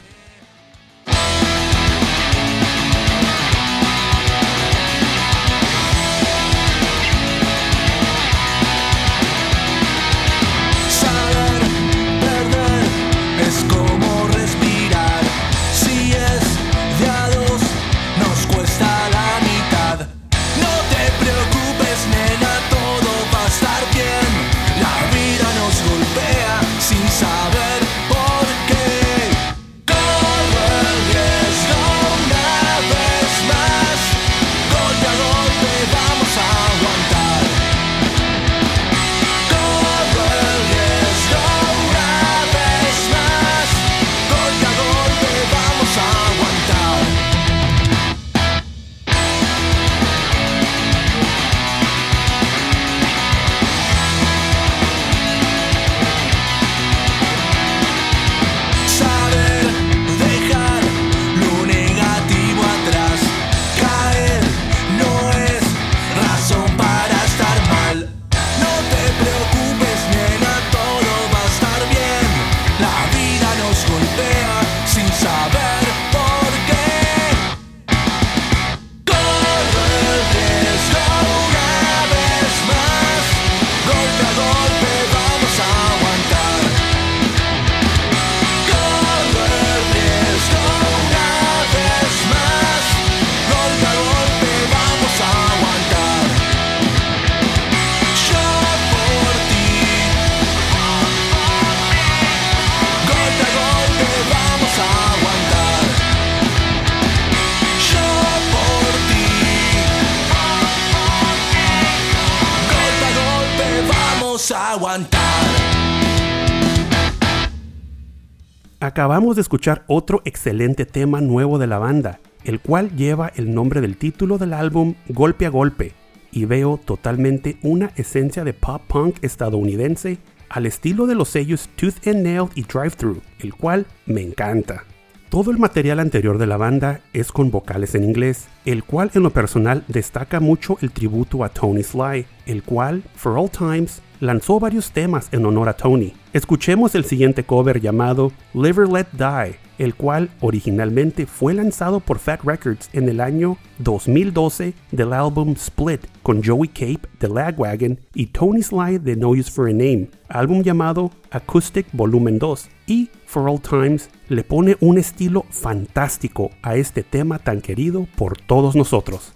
De 119.35 119.41
escuchar 119.41 119.85
otro 119.87 120.21
excelente 120.27 120.85
tema 120.85 121.23
nuevo 121.23 121.59
de 121.59 121.67
la 121.67 121.79
banda, 121.79 122.21
el 122.45 122.61
cual 122.61 122.95
lleva 122.95 123.33
el 123.35 123.55
nombre 123.55 123.81
del 123.81 123.97
título 123.97 124.37
del 124.37 124.53
álbum 124.53 124.95
Golpe 125.09 125.47
a 125.47 125.49
Golpe, 125.49 125.95
y 126.31 126.45
veo 126.45 126.79
totalmente 126.85 127.57
una 127.63 127.93
esencia 127.97 128.45
de 128.45 128.53
pop 128.53 128.83
punk 128.87 129.17
estadounidense 129.23 130.19
al 130.51 130.67
estilo 130.67 131.07
de 131.07 131.15
los 131.15 131.31
sellos 131.31 131.71
Tooth 131.77 132.07
and 132.07 132.23
Nail 132.27 132.51
y 132.55 132.65
Drive 132.65 132.91
Thru, 132.91 133.23
el 133.39 133.55
cual 133.55 133.87
me 134.05 134.21
encanta. 134.21 134.85
Todo 135.31 135.51
el 135.51 135.59
material 135.59 135.99
anterior 136.01 136.37
de 136.37 136.47
la 136.47 136.59
banda 136.59 137.01
es 137.15 137.33
con 137.33 137.51
vocales 137.51 137.95
en 137.95 138.05
inglés, 138.05 138.49
el 138.67 138.85
cual 138.85 139.11
en 139.15 139.23
lo 139.23 139.31
personal 139.31 139.83
destaca 139.89 140.41
mucho 140.41 140.77
el 140.83 140.91
tributo 140.91 141.43
a 141.43 141.49
Tony 141.49 141.83
Sly, 141.83 142.27
el 142.45 142.63
cual, 142.65 143.03
for 143.15 143.39
all 143.39 143.51
times, 143.51 144.03
lanzó 144.23 144.61
varios 144.61 144.93
temas 144.93 145.29
en 145.33 145.45
honor 145.47 145.69
a 145.69 145.73
Tony. 145.73 146.13
Escuchemos 146.33 146.95
el 146.95 147.05
siguiente 147.05 147.43
cover 147.43 147.81
llamado 147.81 148.31
Live 148.55 148.83
or 148.83 148.93
Let 148.93 149.09
Die, 149.15 149.57
el 149.79 149.97
cual 149.97 150.31
originalmente 150.41 151.27
fue 151.27 151.55
lanzado 151.55 151.99
por 151.99 152.21
Fat 152.21 152.45
Records 152.45 152.89
en 152.93 153.09
el 153.09 153.21
año 153.21 153.59
2012 153.81 154.75
del 154.93 155.13
álbum 155.13 155.55
Split 155.55 156.03
con 156.23 156.41
Joey 156.41 156.69
Cape 156.69 157.01
de 157.19 157.29
Lagwagon 157.29 157.99
y 158.15 158.27
Tony 158.27 158.63
Sly 158.63 158.99
de 158.99 159.17
No 159.17 159.31
Use 159.31 159.51
for 159.51 159.69
a 159.69 159.73
Name, 159.73 160.09
álbum 160.29 160.63
llamado 160.63 161.11
Acoustic 161.33 161.89
Volumen 161.93 162.39
2 162.39 162.69
y 162.87 163.11
For 163.27 163.49
All 163.49 163.61
Times 163.61 164.09
le 164.29 164.45
pone 164.45 164.77
un 164.79 164.99
estilo 164.99 165.47
fantástico 165.51 166.51
a 166.63 166.77
este 166.77 167.03
tema 167.03 167.41
tan 167.41 167.61
querido 167.61 168.07
por 168.15 168.39
todos 168.39 168.77
nosotros. 168.77 169.33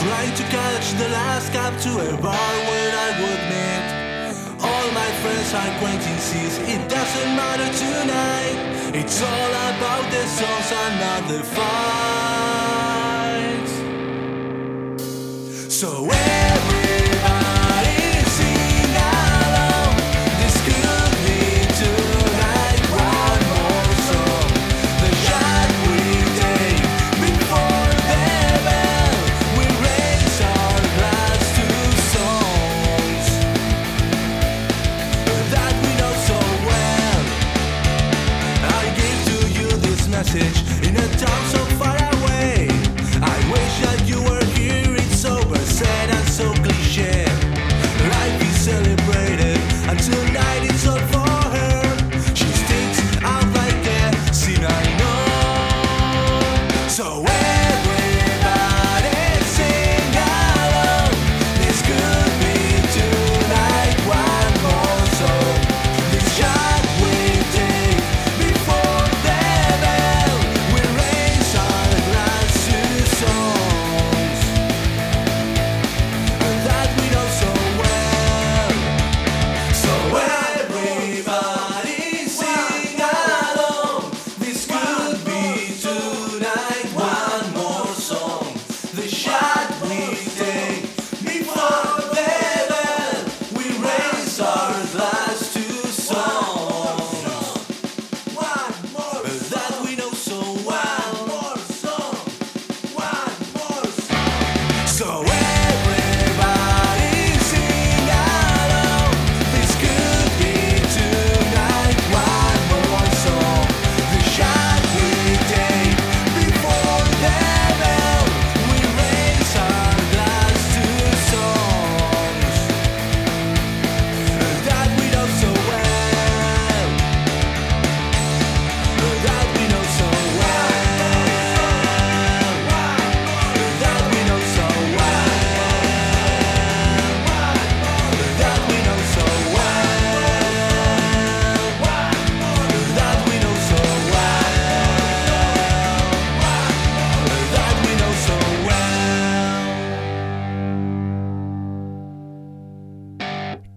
Trying 0.00 0.34
to 0.34 0.42
catch 0.44 0.92
the 0.94 1.08
last 1.10 1.52
cab 1.52 1.78
to 1.78 1.90
a 1.90 2.16
bar 2.22 2.54
where 2.68 2.92
I 3.06 3.10
would 3.20 3.42
meet 3.52 3.84
all 4.64 4.88
my 4.92 5.10
friends, 5.20 5.52
acquaintances. 5.52 6.58
It 6.74 6.88
doesn't 6.88 7.36
matter 7.36 7.70
tonight. 7.84 8.58
It's 8.94 9.20
all 9.20 9.52
about 9.70 10.10
the 10.10 10.24
songs 10.38 10.72
and 10.82 10.94
not 11.04 11.22
the 11.28 11.42
fights. 11.54 11.74
So 15.74 15.90
everybody 16.08 16.79
So 57.00 57.29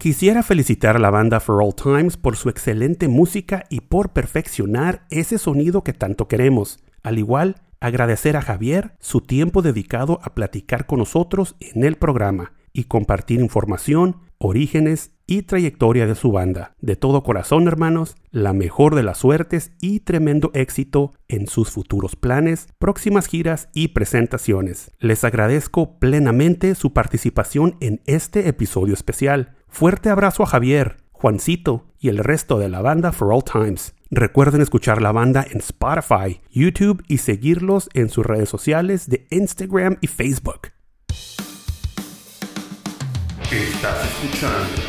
Quisiera 0.03 0.43
felicitar 0.43 0.97
a 0.97 0.99
la 0.99 1.11
banda 1.11 1.39
For 1.39 1.63
All 1.63 1.73
Times 1.73 2.17
por 2.17 2.35
su 2.35 2.49
excelente 2.49 3.07
música 3.07 3.63
y 3.69 3.79
por 3.79 4.09
perfeccionar 4.09 5.05
ese 5.09 5.37
sonido 5.37 5.85
que 5.85 5.93
tanto 5.93 6.27
queremos. 6.27 6.83
Al 7.03 7.19
igual, 7.19 7.61
agradecer 7.79 8.35
a 8.35 8.41
Javier 8.41 8.97
su 8.99 9.21
tiempo 9.21 9.61
dedicado 9.61 10.19
a 10.21 10.35
platicar 10.35 10.87
con 10.87 10.99
nosotros 10.99 11.55
en 11.61 11.85
el 11.85 11.95
programa 11.95 12.51
y 12.73 12.83
compartir 12.83 13.39
información, 13.39 14.17
orígenes 14.39 15.13
y 15.25 15.43
trayectoria 15.43 16.05
de 16.05 16.15
su 16.15 16.33
banda. 16.33 16.75
De 16.81 16.97
todo 16.97 17.23
corazón, 17.23 17.67
hermanos, 17.67 18.17
la 18.29 18.51
mejor 18.51 18.95
de 18.95 19.03
las 19.03 19.19
suertes 19.19 19.71
y 19.79 20.01
tremendo 20.01 20.51
éxito 20.53 21.13
en 21.29 21.47
sus 21.47 21.71
futuros 21.71 22.17
planes, 22.17 22.67
próximas 22.77 23.27
giras 23.27 23.69
y 23.73 23.89
presentaciones. 23.89 24.91
Les 24.99 25.23
agradezco 25.23 25.97
plenamente 25.97 26.75
su 26.75 26.91
participación 26.91 27.77
en 27.79 28.01
este 28.05 28.49
episodio 28.49 28.93
especial. 28.93 29.55
Fuerte 29.73 30.11
abrazo 30.11 30.43
a 30.43 30.45
Javier, 30.45 30.97
Juancito 31.11 31.87
y 31.97 32.09
el 32.09 32.19
resto 32.19 32.59
de 32.59 32.69
la 32.69 32.83
banda 32.83 33.11
For 33.11 33.33
All 33.33 33.43
Times. 33.43 33.95
Recuerden 34.11 34.61
escuchar 34.61 35.01
la 35.01 35.11
banda 35.11 35.43
en 35.49 35.61
Spotify, 35.61 36.41
YouTube 36.51 37.03
y 37.07 37.17
seguirlos 37.17 37.89
en 37.95 38.09
sus 38.09 38.23
redes 38.23 38.49
sociales 38.49 39.09
de 39.09 39.25
Instagram 39.31 39.97
y 39.99 40.05
Facebook. 40.05 40.67
Estás 43.49 44.05
escuchando 44.21 44.83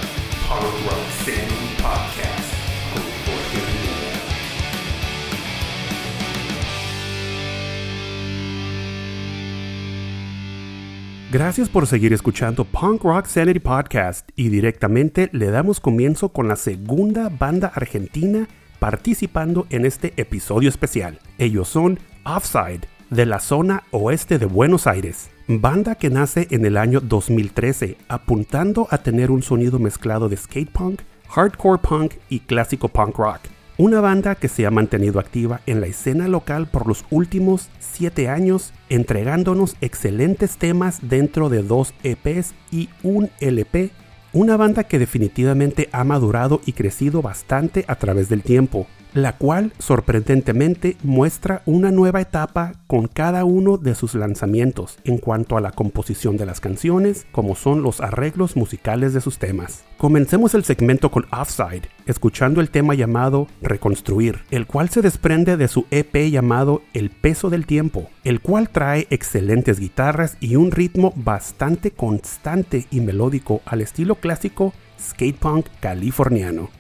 Gracias 11.35 11.69
por 11.69 11.89
seguir 11.89 12.13
escuchando 12.13 12.65
Punk 12.65 13.03
Rock 13.03 13.27
Sanity 13.27 13.59
Podcast 13.59 14.31
y 14.37 14.51
directamente 14.51 15.31
le 15.33 15.51
damos 15.51 15.81
comienzo 15.81 16.29
con 16.29 16.47
la 16.47 16.55
segunda 16.55 17.29
banda 17.29 17.73
argentina 17.75 18.47
participando 18.79 19.67
en 19.71 19.85
este 19.85 20.15
episodio 20.17 20.69
especial. 20.69 21.19
Ellos 21.39 21.67
son 21.67 21.99
Offside, 22.25 22.83
de 23.11 23.27
la 23.27 23.41
zona 23.41 23.83
oeste 23.91 24.39
de 24.39 24.47
Buenos 24.47 24.87
Aires. 24.87 25.29
Banda 25.49 25.97
que 25.97 26.09
nace 26.09 26.47
en 26.53 26.67
el 26.67 26.77
año 26.77 27.01
2013, 27.01 27.97
apuntando 28.07 28.87
a 28.93 28.99
tener 28.99 29.33
un 29.33 29.43
sonido 29.43 29.81
mezclado 29.81 30.29
de 30.29 30.37
skate 30.37 30.71
punk, 30.71 31.01
hardcore 31.31 31.83
punk 31.83 32.13
y 32.29 32.39
clásico 32.39 32.87
punk 32.87 33.19
rock. 33.19 33.41
Una 33.77 34.01
banda 34.01 34.37
que 34.37 34.47
se 34.47 34.67
ha 34.67 34.71
mantenido 34.71 35.19
activa 35.19 35.61
en 35.67 35.81
la 35.81 35.89
escena 35.89 36.29
local 36.29 36.69
por 36.69 36.87
los 36.87 37.05
últimos 37.11 37.71
7 37.81 38.29
años, 38.29 38.73
entregándonos 38.89 39.75
excelentes 39.81 40.59
temas 40.59 41.01
dentro 41.03 41.49
de 41.49 41.65
dos 41.65 41.93
EPs 42.05 42.55
y 42.71 42.89
un 43.03 43.31
LP. 43.41 43.91
Una 44.33 44.57
banda 44.57 44.85
que 44.85 45.01
definitivamente 45.01 45.89
ha 45.91 46.05
madurado 46.05 46.61
y 46.65 46.75
crecido 46.75 47.21
bastante 47.21 47.85
a 47.89 47.97
través 47.97 48.29
del 48.29 48.43
tiempo. 48.43 48.87
La 49.15 49.37
cual 49.37 49.73
sorprendentemente 49.79 50.97
muestra 51.03 51.63
una 51.67 51.91
nueva 51.91 52.21
etapa 52.21 52.73
con 52.87 53.07
cada 53.07 53.45
uno 53.45 53.79
de 53.79 53.95
sus 53.95 54.15
lanzamientos 54.15 54.99
en 55.05 55.19
cuanto 55.19 55.57
a 55.57 55.61
la 55.61 55.71
composición 55.71 56.37
de 56.37 56.47
las 56.47 56.61
canciones, 56.61 57.27
como 57.33 57.55
son 57.55 57.83
los 57.83 58.01
arreglos 58.01 58.57
musicales 58.57 59.15
de 59.15 59.21
sus 59.21 59.39
temas. 59.39 59.85
Comencemos 59.97 60.55
el 60.55 60.65
segmento 60.65 61.11
con 61.11 61.27
Offside, 61.31 61.89
escuchando 62.07 62.61
el 62.61 62.71
tema 62.71 62.95
llamado 62.95 63.47
Reconstruir, 63.63 64.41
el 64.51 64.67
cual 64.67 64.91
se 64.91 65.01
desprende 65.01 65.57
de 65.57 65.69
su 65.69 65.87
EP 65.91 66.31
llamado 66.31 66.83
El 66.93 67.11
peso 67.11 67.51
del 67.51 67.67
tiempo, 67.67 68.11
el 68.25 68.41
cual 68.41 68.69
trae 68.69 69.07
excelentes 69.11 69.79
guitarras 69.79 70.37
y 70.41 70.57
un 70.57 70.73
ritmo 70.73 71.13
bastante 71.17 71.93
constante 71.93 72.87
y 72.91 73.01
melódico 73.01 73.63
al 73.65 73.81
estilo 73.81 74.17
clásico 74.17 74.75
skate 75.01 75.39
punk 75.39 75.67
californiano. 75.81 76.71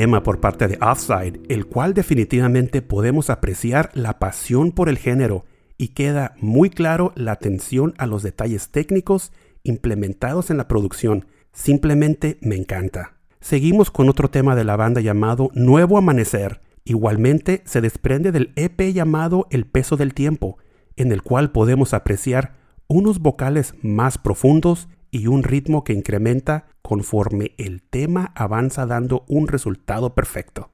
Tema 0.00 0.22
por 0.22 0.40
parte 0.40 0.66
de 0.66 0.78
Offside, 0.80 1.42
el 1.50 1.66
cual 1.66 1.92
definitivamente 1.92 2.80
podemos 2.80 3.28
apreciar 3.28 3.90
la 3.92 4.18
pasión 4.18 4.72
por 4.72 4.88
el 4.88 4.96
género 4.96 5.44
y 5.76 5.88
queda 5.88 6.34
muy 6.40 6.70
claro 6.70 7.12
la 7.16 7.32
atención 7.32 7.92
a 7.98 8.06
los 8.06 8.22
detalles 8.22 8.70
técnicos 8.70 9.30
implementados 9.62 10.48
en 10.48 10.56
la 10.56 10.68
producción. 10.68 11.26
Simplemente 11.52 12.38
me 12.40 12.56
encanta. 12.56 13.18
Seguimos 13.40 13.90
con 13.90 14.08
otro 14.08 14.30
tema 14.30 14.56
de 14.56 14.64
la 14.64 14.74
banda 14.74 15.02
llamado 15.02 15.50
Nuevo 15.52 15.98
Amanecer. 15.98 16.62
Igualmente 16.86 17.60
se 17.66 17.82
desprende 17.82 18.32
del 18.32 18.54
EP 18.56 18.80
llamado 18.94 19.48
El 19.50 19.66
peso 19.66 19.98
del 19.98 20.14
tiempo, 20.14 20.56
en 20.96 21.12
el 21.12 21.20
cual 21.20 21.52
podemos 21.52 21.92
apreciar 21.92 22.54
unos 22.88 23.18
vocales 23.18 23.74
más 23.82 24.16
profundos 24.16 24.88
y 25.10 25.26
un 25.26 25.42
ritmo 25.42 25.84
que 25.84 25.92
incrementa 25.92 26.66
conforme 26.82 27.52
el 27.58 27.82
tema 27.82 28.32
avanza 28.34 28.86
dando 28.86 29.24
un 29.28 29.48
resultado 29.48 30.14
perfecto. 30.14 30.70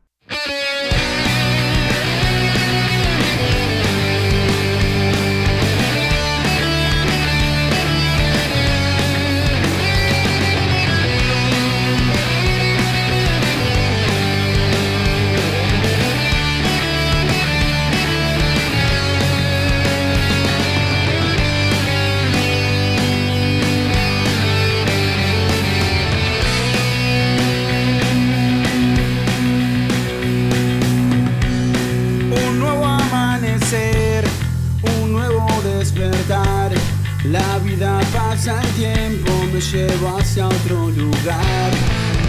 Lleva 39.73 40.19
hacia 40.19 40.47
otro 40.47 40.91
lugar. 40.91 41.71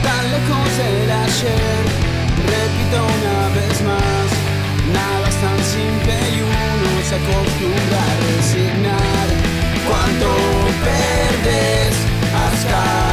Tan 0.04 0.24
lejos 0.32 0.70
del 0.78 1.12
ayer, 1.12 1.84
repito 2.54 2.98
una 3.18 3.40
vez 3.56 3.82
más. 3.84 4.28
Nada 4.94 5.28
es 5.28 5.36
tan 5.36 5.60
simple 5.64 6.14
y 6.34 6.40
uno 6.42 6.90
se 7.08 7.16
acostumbra 7.16 8.00
a 8.02 8.16
resignar. 8.38 9.28
Cuánto 9.88 10.30
perdes 10.84 11.96
hasta 12.44 13.07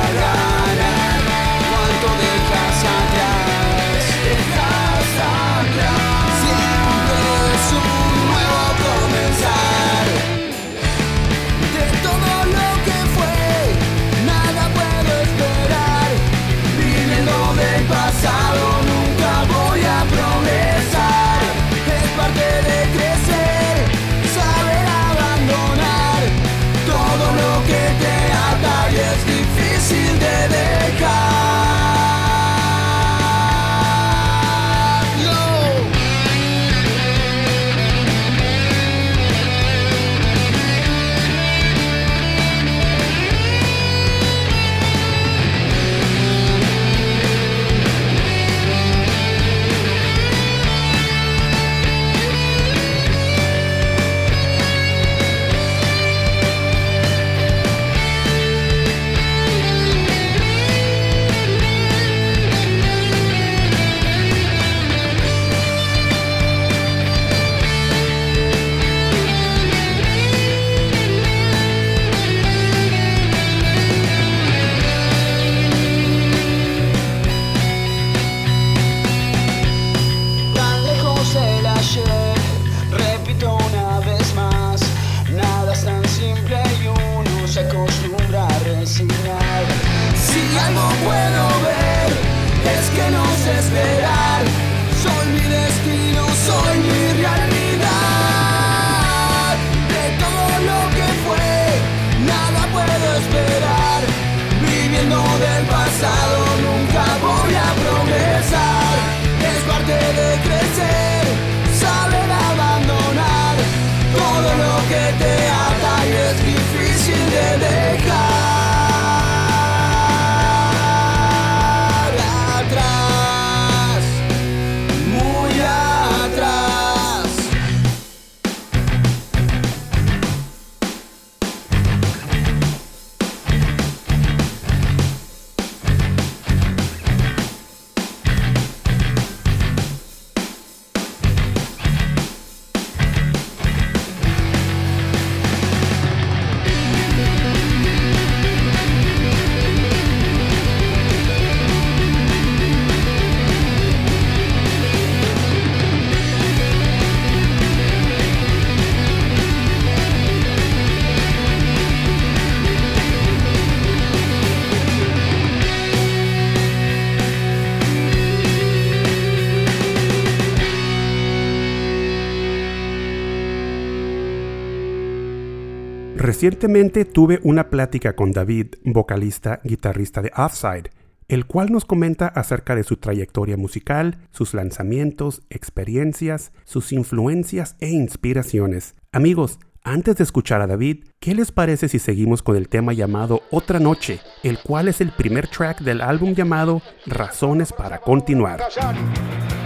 Recientemente 176.34 177.04
tuve 177.04 177.38
una 177.44 177.70
plática 177.70 178.16
con 178.16 178.32
David, 178.32 178.74
vocalista, 178.82 179.60
guitarrista 179.62 180.20
de 180.20 180.32
Offside, 180.36 180.90
el 181.28 181.46
cual 181.46 181.70
nos 181.70 181.84
comenta 181.84 182.26
acerca 182.26 182.74
de 182.74 182.82
su 182.82 182.96
trayectoria 182.96 183.56
musical, 183.56 184.18
sus 184.32 184.52
lanzamientos, 184.52 185.42
experiencias, 185.48 186.50
sus 186.64 186.90
influencias 186.90 187.76
e 187.78 187.90
inspiraciones. 187.90 188.96
Amigos, 189.12 189.60
antes 189.84 190.16
de 190.16 190.24
escuchar 190.24 190.62
a 190.62 190.66
David, 190.66 191.04
¿qué 191.20 191.34
les 191.34 191.52
parece 191.52 191.88
si 191.88 191.98
seguimos 191.98 192.42
con 192.42 192.56
el 192.56 192.68
tema 192.68 192.94
llamado 192.94 193.42
Otra 193.50 193.78
Noche, 193.78 194.20
el 194.42 194.58
cual 194.58 194.88
es 194.88 195.02
el 195.02 195.10
primer 195.12 195.46
track 195.46 195.80
del 195.80 196.00
álbum 196.00 196.34
llamado 196.34 196.80
Razones 197.06 197.72
para 197.72 197.98
Continuar? 197.98 198.60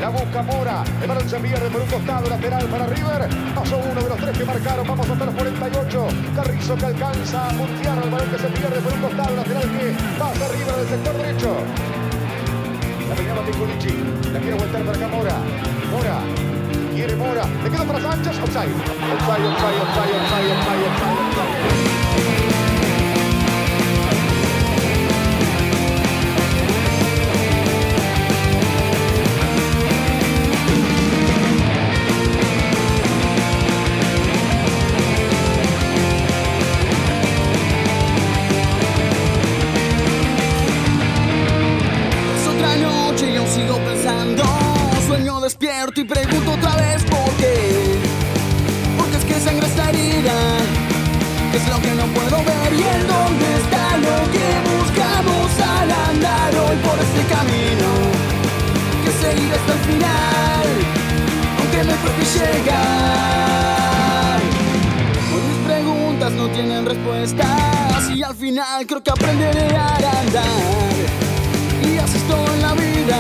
La 0.00 0.11
busca 0.11 0.42
Mora. 0.42 0.85
El 1.02 1.09
balón 1.09 1.28
se 1.28 1.38
pierde 1.38 1.70
por 1.70 1.81
un 1.81 1.88
costado 1.88 2.28
lateral 2.28 2.66
para 2.66 2.87
River. 2.87 3.28
Pasó 3.54 3.78
uno 3.78 4.00
de 4.00 4.09
los 4.09 4.18
tres 4.18 4.38
que 4.38 4.44
marcaron. 4.44 4.87
Vamos 4.87 5.11
hasta 5.11 5.24
los 5.24 5.35
48. 5.35 6.07
Carrizo 6.37 6.76
que 6.76 6.85
alcanza 6.85 7.48
a 7.48 7.50
puntear 7.50 8.04
el 8.04 8.11
balón 8.11 8.31
que 8.31 8.38
se 8.38 8.48
pierde 8.48 8.81
por 8.81 8.92
un 8.92 9.00
costado 9.00 9.37
lateral 9.37 9.62
que 9.62 10.18
pasa 10.18 10.48
River 10.52 10.76
del 10.76 10.88
sector 10.88 11.16
derecho. 11.16 11.57
La 13.09 13.14
peinaba 13.16 13.44
Piculici. 13.44 14.33
La 14.33 14.40
quiere 14.40 14.57
voltar 14.57 14.85
para 14.85 14.98
acá 14.98 15.09
Mora. 15.09 15.38
Mora. 15.90 16.58
Mora. 17.06 17.46
Le 17.62 17.70
queda 17.70 17.84
para 17.84 18.00
Sánchez. 18.00 18.38
Offside. 18.42 18.74
Offside, 19.14 19.46
offside, 19.46 19.80
offside, 19.82 20.14
offside, 20.16 20.50
offside, 20.50 20.87
offside. 20.88 21.27
Y 45.78 46.04
pregunto 46.04 46.52
otra 46.52 46.74
vez 46.74 47.04
por 47.04 47.30
qué. 47.36 47.98
Porque 48.98 49.16
es 49.16 49.24
que 49.24 49.34
sangre 49.40 49.66
esta 49.66 49.88
herida. 49.90 50.34
Es 51.54 51.68
lo 51.68 51.80
que 51.80 51.92
no 51.94 52.04
puedo 52.14 52.36
ver 52.38 52.72
y 52.72 52.82
en 52.82 53.06
dónde 53.06 53.46
está 53.62 53.96
lo 53.96 54.30
que 54.32 54.58
buscamos 54.74 55.50
al 55.60 55.90
andar 56.10 56.54
hoy 56.56 56.76
por 56.78 56.98
este 56.98 57.22
camino. 57.32 57.88
Que 59.04 59.10
seguir 59.24 59.52
hasta 59.54 59.72
el 59.72 59.78
final, 59.78 60.66
aunque 61.60 61.84
me 61.84 61.94
toque 61.94 62.24
llegar. 62.38 63.58
Hoy 65.32 65.42
mis 65.42 65.60
preguntas 65.64 66.32
no 66.32 66.48
tienen 66.48 66.86
respuestas 66.86 68.10
y 68.14 68.22
al 68.24 68.34
final 68.34 68.84
creo 68.84 69.02
que 69.02 69.10
aprenderé 69.10 69.76
a 69.76 69.94
andar. 69.94 70.92
Y 71.84 71.98
así 71.98 72.16
estoy 72.18 72.54
en 72.54 72.62
la 72.62 72.72
vida, 72.74 73.16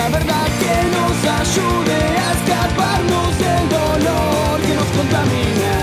la 0.00 0.08
verdad 0.08 0.46
que 0.60 0.74
nos 0.96 1.16
ayude 1.40 1.98
a 2.24 2.28
escaparnos 2.36 3.30
del 3.44 3.64
dolor 3.68 4.60
que 4.66 4.74
nos 4.74 4.88
contamina, 4.96 5.74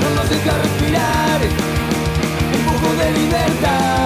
no 0.00 0.08
nos 0.16 0.30
deja 0.30 0.52
respirar, 0.64 1.40
un 2.58 2.98
de 2.98 3.10
libertad. 3.20 3.97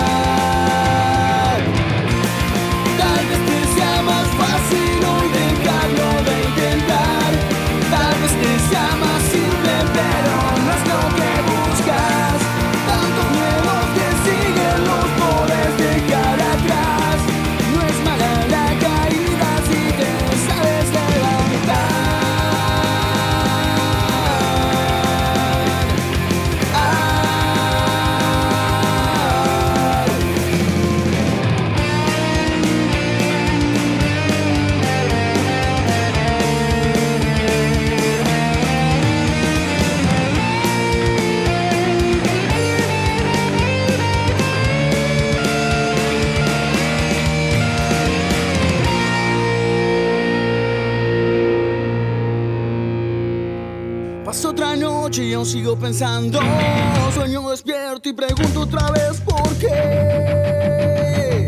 Sigo 55.45 55.77
pensando. 55.77 56.41
Sueño 57.13 57.49
despierto 57.51 58.09
y 58.09 58.13
pregunto 58.13 58.61
otra 58.61 58.91
vez 58.91 59.21
por 59.21 59.49
qué. 59.59 61.47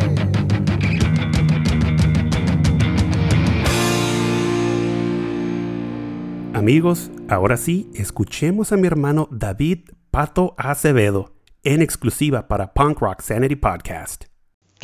Amigos, 6.54 7.10
ahora 7.28 7.56
sí, 7.56 7.90
escuchemos 7.94 8.72
a 8.72 8.76
mi 8.76 8.86
hermano 8.86 9.28
David 9.30 9.90
Pato 10.10 10.54
Acevedo 10.56 11.34
en 11.62 11.82
exclusiva 11.82 12.46
para 12.48 12.72
Punk 12.72 13.00
Rock 13.00 13.22
Sanity 13.22 13.56
Podcast. 13.56 14.33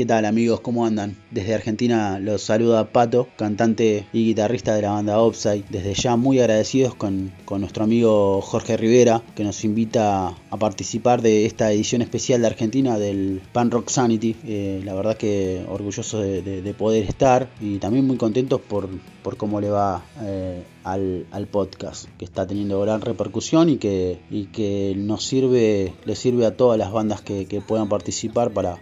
¿Qué 0.00 0.06
tal 0.06 0.24
amigos? 0.24 0.60
¿Cómo 0.60 0.86
andan? 0.86 1.14
Desde 1.30 1.54
Argentina 1.54 2.18
los 2.18 2.40
saluda 2.40 2.90
Pato, 2.90 3.28
cantante 3.36 4.06
y 4.14 4.24
guitarrista 4.24 4.74
de 4.74 4.80
la 4.80 4.92
banda 4.92 5.18
Offside. 5.18 5.64
Desde 5.68 5.92
ya 5.92 6.16
muy 6.16 6.40
agradecidos 6.40 6.94
con, 6.94 7.30
con, 7.44 7.60
nuestro 7.60 7.84
amigo 7.84 8.40
Jorge 8.40 8.78
Rivera, 8.78 9.20
que 9.36 9.44
nos 9.44 9.62
invita 9.62 10.28
a 10.28 10.56
participar 10.56 11.20
de 11.20 11.44
esta 11.44 11.70
edición 11.70 12.00
especial 12.00 12.40
de 12.40 12.46
Argentina 12.46 12.98
del 12.98 13.42
Pan 13.52 13.70
Rock 13.70 13.90
Sanity. 13.90 14.36
Eh, 14.46 14.80
la 14.86 14.94
verdad 14.94 15.18
que 15.18 15.66
orgulloso 15.68 16.18
de, 16.20 16.40
de, 16.40 16.62
de, 16.62 16.72
poder 16.72 17.04
estar 17.04 17.50
y 17.60 17.76
también 17.76 18.06
muy 18.06 18.16
contentos 18.16 18.58
por, 18.58 18.88
por 19.22 19.36
cómo 19.36 19.60
le 19.60 19.68
va 19.68 20.02
eh, 20.22 20.62
al, 20.82 21.26
al, 21.30 21.46
podcast, 21.46 22.08
que 22.16 22.24
está 22.24 22.46
teniendo 22.46 22.80
gran 22.80 23.02
repercusión 23.02 23.68
y 23.68 23.76
que, 23.76 24.18
y 24.30 24.46
que 24.46 24.94
nos 24.96 25.26
sirve, 25.26 25.92
le 26.06 26.16
sirve 26.16 26.46
a 26.46 26.56
todas 26.56 26.78
las 26.78 26.90
bandas 26.90 27.20
que, 27.20 27.44
que 27.44 27.60
puedan 27.60 27.90
participar 27.90 28.50
para 28.50 28.78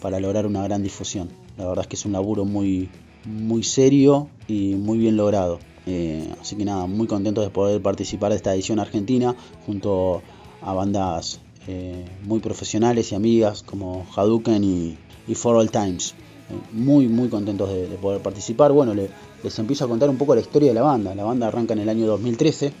para 0.00 0.20
lograr 0.20 0.46
una 0.46 0.62
gran 0.62 0.82
difusión. 0.82 1.28
La 1.56 1.66
verdad 1.66 1.82
es 1.82 1.88
que 1.88 1.96
es 1.96 2.04
un 2.04 2.12
laburo 2.12 2.44
muy, 2.44 2.88
muy 3.24 3.62
serio 3.62 4.28
y 4.46 4.74
muy 4.74 4.98
bien 4.98 5.16
logrado. 5.16 5.58
Eh, 5.86 6.32
así 6.40 6.56
que 6.56 6.64
nada, 6.64 6.86
muy 6.86 7.06
contento 7.06 7.40
de 7.40 7.50
poder 7.50 7.80
participar 7.80 8.30
de 8.30 8.36
esta 8.36 8.54
edición 8.54 8.78
argentina 8.78 9.34
junto 9.66 10.22
a 10.60 10.72
bandas 10.72 11.40
eh, 11.66 12.04
muy 12.24 12.40
profesionales 12.40 13.10
y 13.12 13.14
amigas 13.14 13.62
como 13.62 14.06
Hadouken 14.14 14.64
y, 14.64 15.34
For 15.34 15.56
All 15.56 15.70
Times. 15.70 16.14
Eh, 16.50 16.54
muy, 16.72 17.08
muy 17.08 17.28
contentos 17.28 17.68
de, 17.70 17.88
de 17.88 17.96
poder 17.96 18.22
participar. 18.22 18.72
Bueno, 18.72 18.94
le, 18.94 19.10
les 19.42 19.58
empiezo 19.58 19.84
a 19.84 19.88
contar 19.88 20.10
un 20.10 20.16
poco 20.18 20.34
la 20.34 20.40
historia 20.40 20.68
de 20.68 20.74
la 20.74 20.82
banda. 20.82 21.14
La 21.14 21.24
banda 21.24 21.48
arranca 21.48 21.74
en 21.74 21.80
el 21.80 21.88
año 21.88 22.06
2013, 22.06 22.72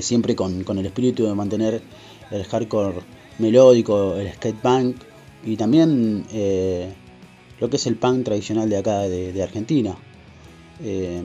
siempre 0.00 0.36
con, 0.36 0.64
con 0.64 0.78
el 0.78 0.86
espíritu 0.86 1.24
de 1.24 1.34
mantener 1.34 1.82
el 2.30 2.44
hardcore 2.44 3.00
melódico, 3.38 4.16
el 4.16 4.30
skate 4.34 4.60
punk 4.60 4.96
y 5.44 5.56
también 5.56 6.24
eh, 6.32 6.92
lo 7.60 7.70
que 7.70 7.76
es 7.76 7.86
el 7.86 7.96
punk 7.96 8.24
tradicional 8.24 8.68
de 8.68 8.76
acá 8.76 9.00
de, 9.00 9.42
Argentina. 9.42 9.96
Eh, 10.82 11.22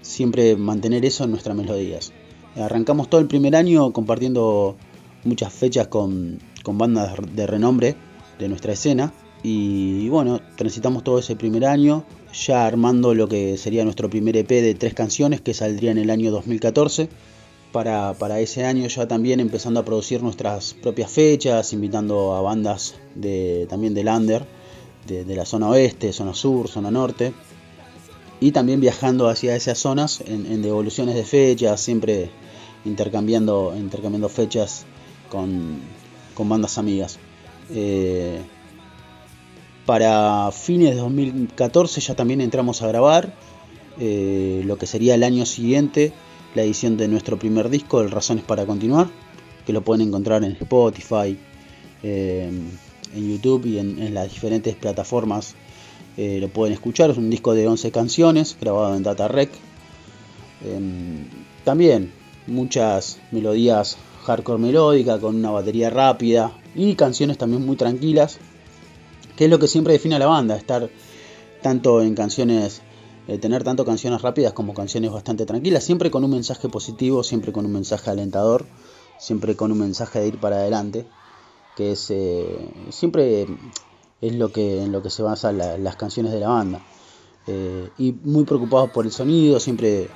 siempre 0.00 0.56
mantener 0.56 1.04
eso 1.04 1.24
en 1.24 1.30
nuestras 1.30 1.56
melodías. 1.56 2.12
Arrancamos 2.56 3.08
todo 3.08 3.20
el 3.20 3.28
primer 3.28 3.56
año 3.56 3.92
compartiendo 3.92 4.76
muchas 5.24 5.52
fechas 5.52 5.86
con, 5.88 6.38
con 6.62 6.76
bandas 6.76 7.14
de 7.34 7.46
renombre 7.46 7.96
de 8.38 8.48
nuestra 8.48 8.72
escena. 8.72 9.12
Y 9.42 10.08
bueno, 10.08 10.40
transitamos 10.56 11.02
todo 11.02 11.18
ese 11.18 11.34
primer 11.34 11.64
año, 11.64 12.04
ya 12.32 12.66
armando 12.66 13.14
lo 13.14 13.28
que 13.28 13.56
sería 13.58 13.84
nuestro 13.84 14.08
primer 14.08 14.36
EP 14.36 14.48
de 14.48 14.74
tres 14.74 14.94
canciones 14.94 15.40
que 15.40 15.54
saldría 15.54 15.90
en 15.90 15.98
el 15.98 16.10
año 16.10 16.30
2014 16.30 17.08
para, 17.72 18.14
para, 18.14 18.40
ese 18.40 18.64
año 18.64 18.86
ya 18.86 19.08
también 19.08 19.40
empezando 19.40 19.80
a 19.80 19.84
producir 19.84 20.22
nuestras 20.22 20.74
propias 20.74 21.10
fechas, 21.10 21.72
invitando 21.72 22.34
a 22.34 22.42
bandas 22.42 22.94
de, 23.14 23.66
también 23.68 23.94
del 23.94 24.08
Under, 24.08 24.44
de, 25.06 25.34
la 25.34 25.44
zona 25.44 25.68
oeste, 25.68 26.12
zona 26.12 26.34
sur, 26.34 26.68
zona 26.68 26.90
norte, 26.90 27.32
y 28.40 28.52
también 28.52 28.80
viajando 28.80 29.28
hacia 29.28 29.56
esas 29.56 29.78
zonas 29.78 30.20
en, 30.20 30.46
en 30.46 30.62
devoluciones 30.62 31.14
de 31.14 31.24
fechas, 31.24 31.80
siempre 31.80 32.30
intercambiando, 32.84 33.74
intercambiando 33.76 34.28
fechas 34.28 34.84
con, 35.30 35.80
con 36.34 36.48
bandas 36.48 36.78
amigas. 36.78 37.18
Eh, 37.70 38.40
para 39.86 40.50
fines 40.52 40.90
de 40.94 41.00
2014 41.00 42.00
ya 42.00 42.14
también 42.14 42.40
entramos 42.40 42.82
a 42.82 42.88
grabar 42.88 43.34
eh, 43.98 44.62
lo 44.64 44.78
que 44.78 44.86
sería 44.86 45.14
el 45.14 45.22
año 45.22 45.44
siguiente 45.46 46.12
la 46.54 46.62
edición 46.62 46.96
de 46.96 47.08
nuestro 47.08 47.38
primer 47.38 47.70
disco, 47.70 48.00
El 48.00 48.10
Razones 48.10 48.44
para 48.44 48.66
Continuar, 48.66 49.08
que 49.66 49.72
lo 49.72 49.82
pueden 49.82 50.08
encontrar 50.08 50.44
en 50.44 50.52
Spotify, 50.52 51.38
eh, 52.02 52.50
en 53.14 53.30
YouTube 53.30 53.66
y 53.66 53.78
en, 53.78 54.14
las 54.14 54.30
diferentes 54.30 54.74
plataformas. 54.74 55.54
Eh, 56.16 56.38
lo 56.40 56.48
pueden 56.48 56.74
escuchar, 56.74 57.10
es 57.10 57.16
un 57.16 57.30
disco 57.30 57.54
de 57.54 57.66
11 57.66 57.90
canciones 57.90 58.56
grabado 58.60 58.94
en 58.96 59.02
Data 59.02 59.28
Rec. 59.28 59.50
Eh, 60.64 61.24
también 61.64 62.12
muchas 62.46 63.18
melodías 63.30 63.96
hardcore 64.24 64.58
melódica 64.58 65.18
con 65.18 65.36
una 65.36 65.50
batería 65.50 65.90
rápida 65.90 66.52
y 66.74 66.94
canciones 66.94 67.38
también 67.38 67.64
muy 67.64 67.76
tranquilas, 67.76 68.38
que 69.36 69.44
es 69.44 69.50
lo 69.50 69.58
que 69.58 69.68
siempre 69.68 69.94
define 69.94 70.16
a 70.16 70.18
la 70.18 70.26
banda, 70.26 70.56
estar 70.56 70.90
tanto 71.62 72.02
en 72.02 72.14
canciones 72.14 72.82
eh, 73.28 73.38
tener 73.38 73.62
tanto 73.62 73.84
canciones 73.84 74.20
rápidas 74.20 74.52
como 74.52 74.74
canciones 74.74 75.12
bastante 75.12 75.46
tranquilas, 75.46 75.84
siempre 75.84 76.10
con 76.10 76.24
un 76.24 76.30
mensaje 76.30 76.68
positivo, 76.68 77.22
siempre 77.22 77.52
con 77.52 77.64
un 77.64 77.72
mensaje 77.72 78.10
alentador, 78.10 78.66
siempre 79.18 79.54
con 79.54 79.70
un 79.70 79.78
mensaje 79.78 80.18
de 80.18 80.28
ir 80.28 80.40
para 80.40 80.56
adelante, 80.56 81.06
que 81.76 81.92
es 81.92 82.10
eh, 82.10 82.68
siempre 82.90 83.46
es 84.20 84.34
lo 84.34 84.50
que 84.50 84.82
en 84.82 84.90
lo 84.90 85.02
que 85.02 85.10
se 85.10 85.22
basan 85.22 85.58
la, 85.58 85.78
las 85.78 85.94
canciones 85.94 86.32
de 86.32 86.40
la 86.40 86.48
banda. 86.48 86.84
Eh, 87.46 87.90
y 87.98 88.12
muy 88.24 88.44
preocupados 88.44 88.90
por 88.90 89.04
el 89.04 89.12
sonido, 89.12 89.60
siempre 89.60 90.08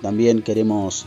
también 0.00 0.42
queremos 0.42 1.06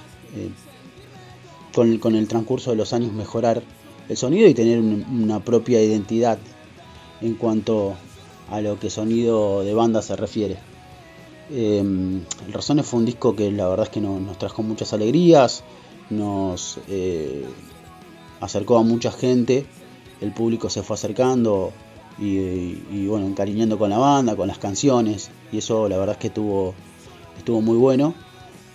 con, 1.74 1.98
con, 2.00 2.16
el 2.16 2.28
transcurso 2.28 2.72
de 2.72 2.78
los 2.78 2.94
años 2.94 3.14
mejorar 3.14 3.64
el 4.10 4.18
sonido 4.18 4.48
y 4.48 4.54
tener 4.54 4.80
un, 4.80 5.06
una 5.24 5.40
propia 5.40 5.82
identidad 5.82 6.38
en 7.22 7.36
cuanto 7.36 7.96
a 8.50 8.62
lo 8.62 8.80
que 8.80 8.90
sonido 8.90 9.64
de 9.64 9.74
banda 9.74 10.02
se 10.02 10.16
refiere. 10.16 10.69
Eh, 11.52 11.80
el 11.80 12.54
Razones 12.54 12.86
fue 12.86 13.00
un 13.00 13.06
disco 13.06 13.36
que 13.36 13.52
la 13.52 13.68
verdad 13.68 13.88
es 13.88 13.92
que 13.92 14.02
no, 14.02 14.20
nos 14.20 14.38
trajo 14.38 14.62
muchas 14.62 14.94
alegrías, 14.94 15.64
nos 16.10 16.80
eh, 16.88 17.46
acercó 18.40 18.78
a 18.78 18.84
mucha 18.84 19.12
gente, 19.12 19.66
el 20.22 20.32
público 20.32 20.70
se 20.70 20.84
fue 20.84 20.96
acercando 20.96 21.72
y, 22.20 23.08
bueno, 23.08 23.26
encariñando 23.28 23.80
con 23.80 23.90
la 23.90 23.98
banda, 23.98 24.36
con 24.36 24.50
las 24.50 24.58
canciones, 24.58 25.32
y 25.54 25.60
eso 25.60 25.88
la 25.88 25.98
verdad 25.98 26.16
es 26.16 26.20
que 26.20 26.28
estuvo, 26.28 26.74
muy 27.62 27.78
bueno. 27.78 28.14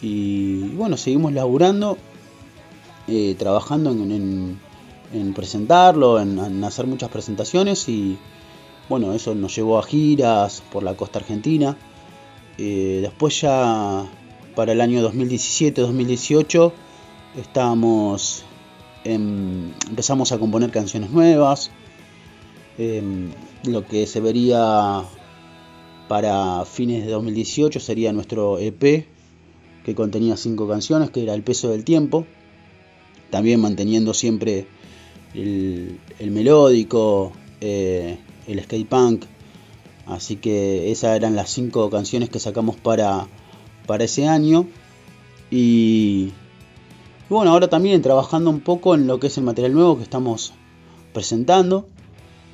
Y, 0.01 0.68
bueno, 0.70 0.97
seguimos 0.97 1.33
laburando, 1.33 1.99
eh, 3.07 3.37
trabajando 3.39 3.91
en, 3.93 4.11
en, 4.11 4.61
en 5.12 5.35
presentarlo, 5.35 6.18
en, 6.18 6.39
en 6.39 6.64
hacer 6.64 6.87
muchas 6.87 7.11
presentaciones 7.11 7.89
y 7.89 8.18
bueno, 8.89 9.12
eso 9.12 9.35
nos 9.35 9.55
llevó 9.55 9.79
a 9.79 9.83
giras 9.83 10.62
por 10.72 10.83
la 10.83 10.95
costa 10.97 11.18
argentina. 11.18 11.77
Eh, 12.59 13.01
después 13.03 13.41
ya 13.41 14.07
para 14.55 14.73
el 14.73 14.81
año 14.81 15.03
2017-2018 15.11 16.73
estábamos 17.37 18.45
empezamos 19.05 20.33
a 20.33 20.39
componer 20.39 20.71
canciones 20.71 21.11
nuevas. 21.11 21.71
Eh, 22.79 23.03
lo 23.65 23.87
que 23.87 24.07
se 24.07 24.21
vería 24.21 25.03
para 26.09 26.65
fines 26.65 27.05
de 27.05 27.13
2018 27.13 27.81
sería 27.81 28.13
nuestro 28.13 28.59
EP 28.59 29.07
que 29.85 29.95
contenía 29.95 30.37
cinco 30.37 30.67
canciones, 30.67 31.11
que 31.11 31.23
era 31.23 31.35
El 31.35 31.43
peso 31.43 31.69
del 31.71 31.85
tiempo. 31.85 32.27
También 33.31 33.61
manteniendo 33.61 34.15
siempre 34.15 34.67
el, 35.35 35.99
el 36.19 36.31
melódico, 36.31 37.33
eh, 37.61 38.19
el 38.47 38.63
skate 38.63 38.89
punk, 38.89 39.25
Así 40.07 40.37
que 40.37 40.91
esas 40.91 41.17
eran 41.17 41.37
las 41.37 41.51
cinco 41.51 41.89
canciones 41.91 42.29
que 42.29 42.39
sacamos 42.39 42.77
para, 42.77 43.27
para 43.87 44.05
ese 44.05 44.27
año. 44.27 44.67
Y, 45.51 46.33
y, 47.29 47.31
bueno, 47.31 47.53
ahora 47.53 47.69
también 47.69 48.03
trabajando 48.03 48.51
un 48.51 48.61
poco 48.61 48.95
en 48.95 49.07
lo 49.07 49.19
que 49.21 49.29
es 49.29 49.39
el 49.39 49.45
material 49.45 49.73
nuevo 49.73 49.97
que 49.97 50.03
estamos 50.03 50.53
presentando. 51.13 51.87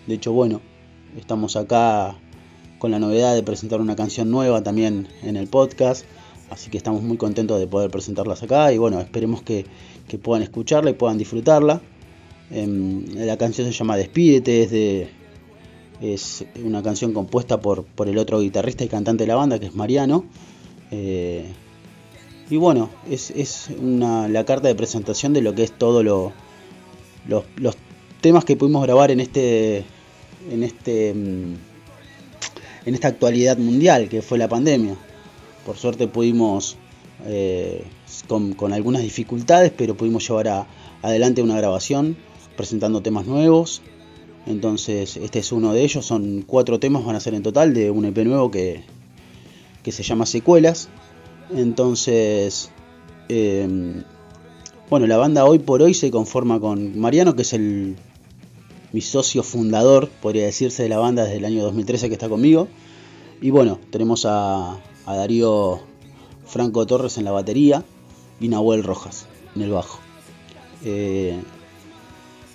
De 0.06 0.14
hecho, 0.14 0.32
bueno, 0.32 0.60
estamos 1.16 1.56
acá 1.56 2.16
con 2.78 2.90
la 2.90 2.98
novedad 2.98 3.34
de 3.34 3.42
presentar 3.42 3.80
una 3.80 3.96
canción 3.96 4.30
nueva 4.30 4.62
también 4.62 5.08
en 5.22 5.36
el 5.36 5.48
podcast. 5.48 6.04
Así 6.50 6.70
que 6.70 6.78
estamos 6.78 7.02
muy 7.02 7.16
contentos 7.16 7.60
de 7.60 7.66
poder 7.66 7.90
presentarlas 7.90 8.42
acá. 8.42 8.72
Y 8.72 8.78
bueno, 8.78 9.00
esperemos 9.00 9.42
que, 9.42 9.66
que 10.08 10.18
puedan 10.18 10.42
escucharla 10.42 10.90
y 10.90 10.94
puedan 10.94 11.18
disfrutarla. 11.18 11.80
Eh, 12.50 13.04
la 13.14 13.36
canción 13.36 13.66
se 13.66 13.72
llama 13.72 13.96
Despídete, 13.96 14.64
es 14.64 14.70
de 14.70 15.19
es 16.00 16.44
una 16.64 16.82
canción 16.82 17.12
compuesta 17.12 17.60
por, 17.60 17.84
por 17.84 18.08
el 18.08 18.18
otro 18.18 18.40
guitarrista 18.40 18.84
y 18.84 18.88
cantante 18.88 19.24
de 19.24 19.28
la 19.28 19.36
banda, 19.36 19.58
que 19.58 19.66
es 19.66 19.74
Mariano. 19.74 20.24
Eh, 20.90 21.44
y 22.48 22.56
bueno, 22.56 22.90
es, 23.08 23.30
es 23.30 23.68
una, 23.78 24.26
la 24.28 24.44
carta 24.44 24.68
de 24.68 24.74
presentación 24.74 25.32
de 25.32 25.40
lo 25.42 25.54
que 25.54 25.62
es 25.62 25.72
todo 25.76 26.02
lo, 26.02 26.32
lo, 27.28 27.44
los 27.56 27.76
temas 28.20 28.44
que 28.44 28.56
pudimos 28.56 28.82
grabar 28.82 29.10
en 29.10 29.20
este 29.20 29.84
en 30.50 30.62
este 30.62 31.12
mm, 31.14 31.54
en 32.86 32.94
esta 32.94 33.08
actualidad 33.08 33.58
mundial 33.58 34.08
que 34.08 34.22
fue 34.22 34.38
la 34.38 34.48
pandemia. 34.48 34.96
Por 35.66 35.76
suerte 35.76 36.08
pudimos 36.08 36.76
eh, 37.26 37.84
con, 38.26 38.54
con 38.54 38.72
algunas 38.72 39.02
dificultades, 39.02 39.70
pero 39.76 39.94
pudimos 39.94 40.26
llevar 40.26 40.48
a- 40.48 40.66
adelante 41.02 41.42
una 41.42 41.56
grabación 41.56 42.16
presentando 42.56 43.00
temas 43.02 43.26
nuevos. 43.26 43.82
Entonces, 44.50 45.16
este 45.16 45.38
es 45.38 45.52
uno 45.52 45.72
de 45.72 45.82
ellos. 45.82 46.04
Son 46.04 46.42
cuatro 46.46 46.78
temas, 46.78 47.04
van 47.04 47.16
a 47.16 47.20
ser 47.20 47.34
en 47.34 47.42
total 47.42 47.72
de 47.74 47.90
un 47.90 48.04
EP 48.04 48.18
nuevo 48.24 48.50
que, 48.50 48.82
que 49.82 49.92
se 49.92 50.02
llama 50.02 50.26
Secuelas. 50.26 50.88
Entonces, 51.54 52.70
eh, 53.28 54.02
bueno, 54.88 55.06
la 55.06 55.16
banda 55.16 55.44
hoy 55.44 55.58
por 55.58 55.82
hoy 55.82 55.94
se 55.94 56.10
conforma 56.10 56.60
con 56.60 56.98
Mariano, 56.98 57.34
que 57.34 57.42
es 57.42 57.52
el 57.52 57.96
mi 58.92 59.00
socio 59.00 59.42
fundador, 59.42 60.08
podría 60.08 60.44
decirse, 60.44 60.82
de 60.82 60.88
la 60.88 60.98
banda 60.98 61.22
desde 61.22 61.36
el 61.36 61.44
año 61.44 61.62
2013 61.62 62.08
que 62.08 62.14
está 62.14 62.28
conmigo. 62.28 62.66
Y 63.40 63.50
bueno, 63.50 63.78
tenemos 63.90 64.26
a, 64.26 64.80
a 65.06 65.16
Darío 65.16 65.80
Franco 66.44 66.84
Torres 66.86 67.16
en 67.16 67.24
la 67.24 67.30
batería 67.30 67.84
y 68.40 68.48
Nahuel 68.48 68.82
Rojas 68.82 69.26
en 69.54 69.62
el 69.62 69.70
bajo. 69.70 70.00
Eh, 70.84 71.38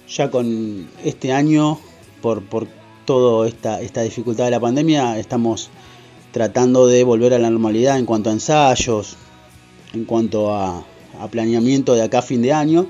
ya 0.08 0.30
con 0.32 0.88
este 1.03 1.32
año, 1.32 1.80
por, 2.22 2.43
por 2.43 2.68
toda 3.06 3.47
esta, 3.47 3.82
esta 3.82 4.01
dificultad 4.01 4.45
de 4.45 4.51
la 4.51 4.60
pandemia, 4.60 5.18
estamos 5.20 5.70
tratando 6.32 6.88
de 6.88 7.03
volver 7.03 7.34
a 7.34 7.39
la 7.39 7.49
normalidad 7.49 7.97
en 7.97 8.06
cuanto 8.06 8.30
a 8.30 8.34
ensayos, 8.34 9.16
en 9.93 10.06
cuanto 10.06 10.53
a, 10.53 10.86
planeamiento 11.32 11.93
de 11.93 12.01
acá 12.01 12.20
a 12.20 12.22
fin 12.22 12.41
de 12.41 12.51
año. 12.51 12.88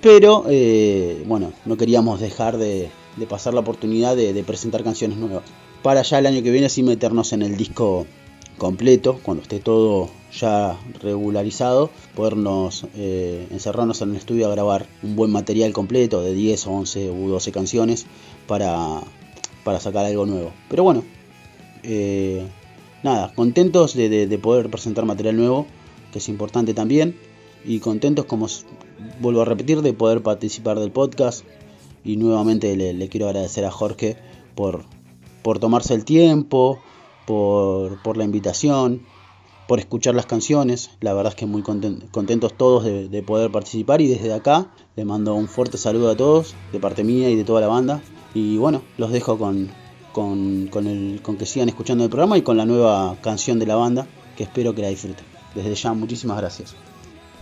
Pero 0.00 0.44
eh, 0.48 1.24
bueno, 1.26 1.52
no 1.64 1.76
queríamos 1.76 2.20
dejar 2.20 2.58
de, 2.58 2.90
de 3.16 3.26
pasar 3.26 3.54
la 3.54 3.60
oportunidad 3.60 4.14
de, 4.14 4.32
de 4.32 4.44
presentar 4.44 4.84
canciones 4.84 5.18
nuevas. 5.18 5.42
Para 5.82 6.02
ya 6.02 6.18
el 6.18 6.26
año 6.26 6.42
que 6.42 6.50
viene 6.50 6.68
sí 6.68 6.82
meternos 6.82 7.32
en 7.32 7.42
el 7.42 7.56
disco 7.56 8.06
completo, 8.58 9.18
cuando 9.22 9.42
esté 9.42 9.60
todo 9.60 10.08
ya 10.32 10.78
regularizado, 11.00 11.90
podernos 12.14 12.86
eh, 12.94 13.46
encerrarnos 13.50 14.02
en 14.02 14.10
el 14.10 14.16
estudio 14.16 14.46
a 14.46 14.50
grabar 14.50 14.86
un 15.02 15.16
buen 15.16 15.30
material 15.30 15.72
completo 15.72 16.20
de 16.22 16.34
10 16.34 16.66
o 16.66 16.72
11 16.72 17.10
u 17.10 17.28
12 17.28 17.52
canciones 17.52 18.06
para, 18.46 19.00
para 19.64 19.80
sacar 19.80 20.04
algo 20.04 20.26
nuevo. 20.26 20.52
Pero 20.68 20.82
bueno, 20.84 21.04
eh, 21.82 22.46
nada, 23.02 23.32
contentos 23.34 23.94
de, 23.94 24.08
de- 24.08 24.26
de 24.26 24.38
poder 24.38 24.70
presentar 24.70 25.04
material 25.04 25.36
nuevo, 25.36 25.66
que 26.12 26.18
es 26.18 26.28
importante 26.28 26.74
también, 26.74 27.16
y 27.64 27.80
contentos, 27.80 28.26
como 28.26 28.46
vuelvo 29.20 29.42
a 29.42 29.44
repetir, 29.44 29.82
de 29.82 29.92
poder 29.92 30.22
participar 30.22 30.78
del 30.78 30.90
podcast. 30.92 31.44
Y 32.04 32.16
nuevamente 32.16 32.76
le, 32.76 32.92
le 32.94 33.08
quiero 33.08 33.26
agradecer 33.26 33.64
a 33.64 33.70
Jorge 33.72 34.16
por, 34.54 34.84
por 35.42 35.58
tomarse 35.58 35.92
el 35.94 36.04
tiempo, 36.04 36.78
por, 37.26 38.16
la 38.16 38.24
invitación, 38.24 39.02
por 39.68 39.78
escuchar 39.78 40.14
las 40.14 40.26
canciones. 40.26 40.90
La 41.00 41.12
verdad 41.12 41.32
es 41.32 41.36
que 41.36 41.46
muy 41.46 41.62
conten- 41.62 42.08
contentos 42.10 42.54
todos 42.56 42.84
de, 42.84 43.08
de 43.08 43.22
poder 43.22 43.50
participar 43.50 44.00
y 44.00 44.08
desde 44.08 44.32
acá 44.32 44.68
le 44.96 45.04
mando 45.04 45.34
un 45.34 45.48
fuerte 45.48 45.76
saludo 45.78 46.10
a 46.10 46.16
todos, 46.16 46.54
de 46.72 46.80
parte 46.80 47.04
mía 47.04 47.28
y 47.28 47.36
de 47.36 47.44
toda 47.44 47.60
la 47.60 47.68
banda. 47.68 48.00
Y 48.34 48.56
bueno, 48.58 48.82
los 48.98 49.10
dejo 49.12 49.38
con, 49.38 49.68
con, 50.12 50.68
con 50.70 51.18
con 51.22 51.36
que 51.36 51.46
sigan 51.46 51.68
escuchando 51.68 52.04
el 52.04 52.10
programa 52.10 52.38
y 52.38 52.42
con 52.42 52.56
la 52.56 52.64
nueva 52.64 53.16
canción 53.22 53.58
de 53.58 53.66
la 53.66 53.76
banda, 53.76 54.06
que 54.36 54.44
espero 54.44 54.74
que 54.74 54.82
la 54.82 54.88
disfruten. 54.88 55.24
Desde 55.54 55.74
ya, 55.74 55.92
muchísimas 55.94 56.36
gracias. 56.36 56.74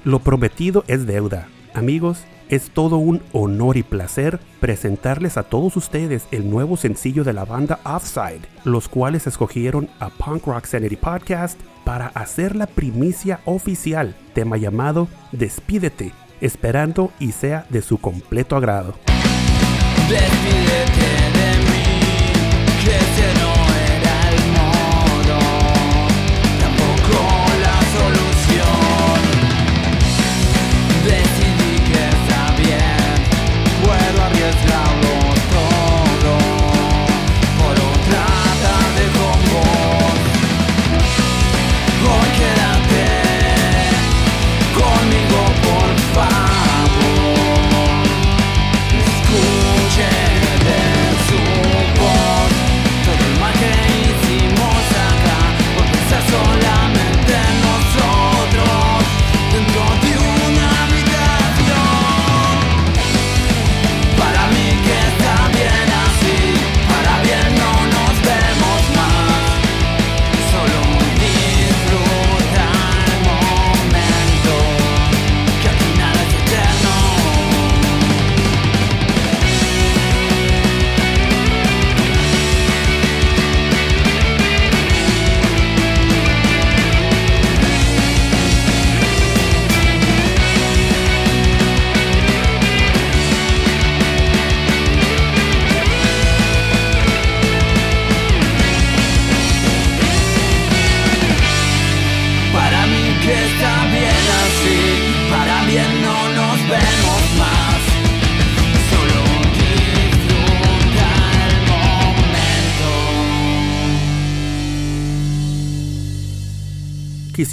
Lo 0.05 0.20
prometido 0.20 0.85
es 0.87 1.07
deuda. 1.07 1.49
Amigos, 1.74 2.18
es 2.55 2.71
todo 2.71 2.99
un 2.99 3.21
honor 3.33 3.77
y 3.77 3.83
placer 3.83 4.39
presentarles 4.61 5.37
a 5.37 5.43
todos 5.43 5.77
ustedes 5.77 6.29
el 6.31 6.49
nuevo 6.49 6.77
sencillo 6.77 7.25
de 7.25 7.33
la 7.33 7.45
banda 7.45 7.81
Offside, 7.85 8.43
los 8.63 8.89
cuales 8.89 9.27
escogieron 9.27 9.89
a 9.99 10.09
Punk 10.09 10.47
Rock 10.47 10.67
Sanity 10.67 10.97
Podcast 10.97 11.61
para 11.85 12.07
hacer 12.09 12.55
la 12.55 12.67
primicia 12.67 13.41
oficial, 13.45 14.15
tema 14.35 14.57
llamado 14.57 15.09
Despídete, 15.33 16.13
esperando 16.41 17.11
y 17.19 17.33
sea 17.33 17.67
de 17.71 17.83
su 17.83 17.99
completo 17.99 18.57
agrado. 18.57 18.95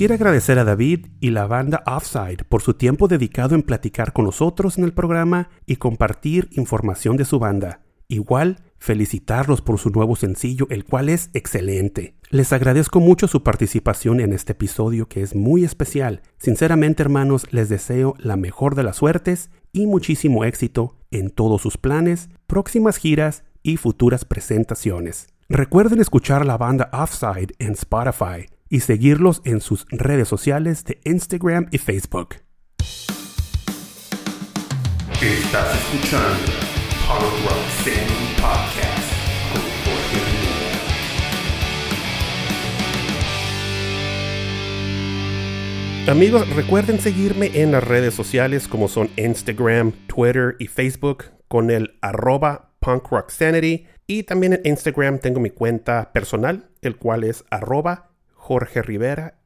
Quisiera 0.02 0.16
agradecer 0.16 0.58
a 0.58 0.64
David 0.64 1.10
y 1.20 1.30
la 1.30 1.46
banda 1.46 1.84
Offside 1.86 2.44
por 2.50 2.64
su 2.64 2.74
tiempo 2.74 3.08
dedicado 3.08 3.54
en 3.54 3.62
platicar 3.62 4.14
con 4.14 4.26
nosotros 4.26 4.80
en 4.80 4.84
el 4.84 4.94
programa 4.94 5.50
y 5.68 5.76
compartir 5.76 6.50
información 6.54 7.18
de 7.18 7.26
su 7.26 7.38
banda. 7.38 7.82
Igual, 8.08 8.64
felicitarlos 8.80 9.62
por 9.62 9.78
su 9.78 9.92
nuevo 9.92 10.16
sencillo, 10.16 10.66
el 10.72 10.86
cual 10.86 11.08
es 11.10 11.30
excelente. 11.36 12.16
Les 12.32 12.52
agradezco 12.52 13.00
mucho 13.00 13.28
su 13.28 13.44
participación 13.44 14.22
en 14.22 14.34
este 14.34 14.54
episodio 14.54 15.08
que 15.08 15.22
es 15.22 15.36
muy 15.36 15.64
especial. 15.64 16.24
Sinceramente, 16.40 17.04
hermanos, 17.04 17.46
les 17.52 17.70
deseo 17.70 18.16
la 18.18 18.38
mejor 18.38 18.74
de 18.74 18.82
las 18.82 18.96
suertes 18.96 19.52
y 19.72 19.86
muchísimo 19.86 20.46
éxito 20.46 20.96
en 21.12 21.30
todos 21.30 21.62
sus 21.62 21.78
planes, 21.78 22.30
próximas 22.48 22.98
giras 22.98 23.44
y 23.62 23.78
futuras 23.78 24.26
presentaciones. 24.26 25.28
Recuerden 25.48 26.02
escuchar 26.02 26.42
a 26.42 26.46
la 26.46 26.58
banda 26.58 26.90
Offside 26.92 27.54
en 27.60 27.74
Spotify 27.74 28.48
y 28.72 28.80
seguirlos 28.80 29.42
en 29.44 29.62
sus 29.62 29.86
redes 29.90 30.28
sociales 30.30 30.84
de 30.86 31.00
Instagram 31.04 31.68
y 31.72 31.78
Facebook. 31.78 32.38
Estás 35.22 35.76
escuchando 35.76 36.52
Punk 37.06 37.22
Rock 37.46 37.68
Sanity 37.84 38.34
Podcast 38.38 39.12
con 39.52 39.62
Jorge 39.84 40.20
Rivera. 46.06 46.12
Amigos, 46.12 46.50
recuerden 46.56 47.00
seguirme 47.00 47.52
en 47.62 47.74
las 47.74 47.84
redes 47.84 48.14
sociales 48.16 48.70
como 48.70 48.88
son 48.88 49.10
Instagram, 49.18 49.92
Twitter 50.08 50.56
y 50.60 50.68
Facebook 50.68 51.26
con 51.50 51.70
el 51.70 52.00
arroba 52.02 52.72
punkrocksanity 52.80 53.86
y 54.08 54.24
también 54.24 54.54
en 54.54 54.62
Instagram 54.64 55.20
tengo 55.20 55.42
mi 55.42 55.50
cuenta 55.50 56.14
personal, 56.14 56.70
el 56.82 56.96
cual 56.96 57.26
es 57.26 57.44
arroba 57.52 58.11
Jorge 58.52 58.82
Rivera-PRS. 58.82 59.38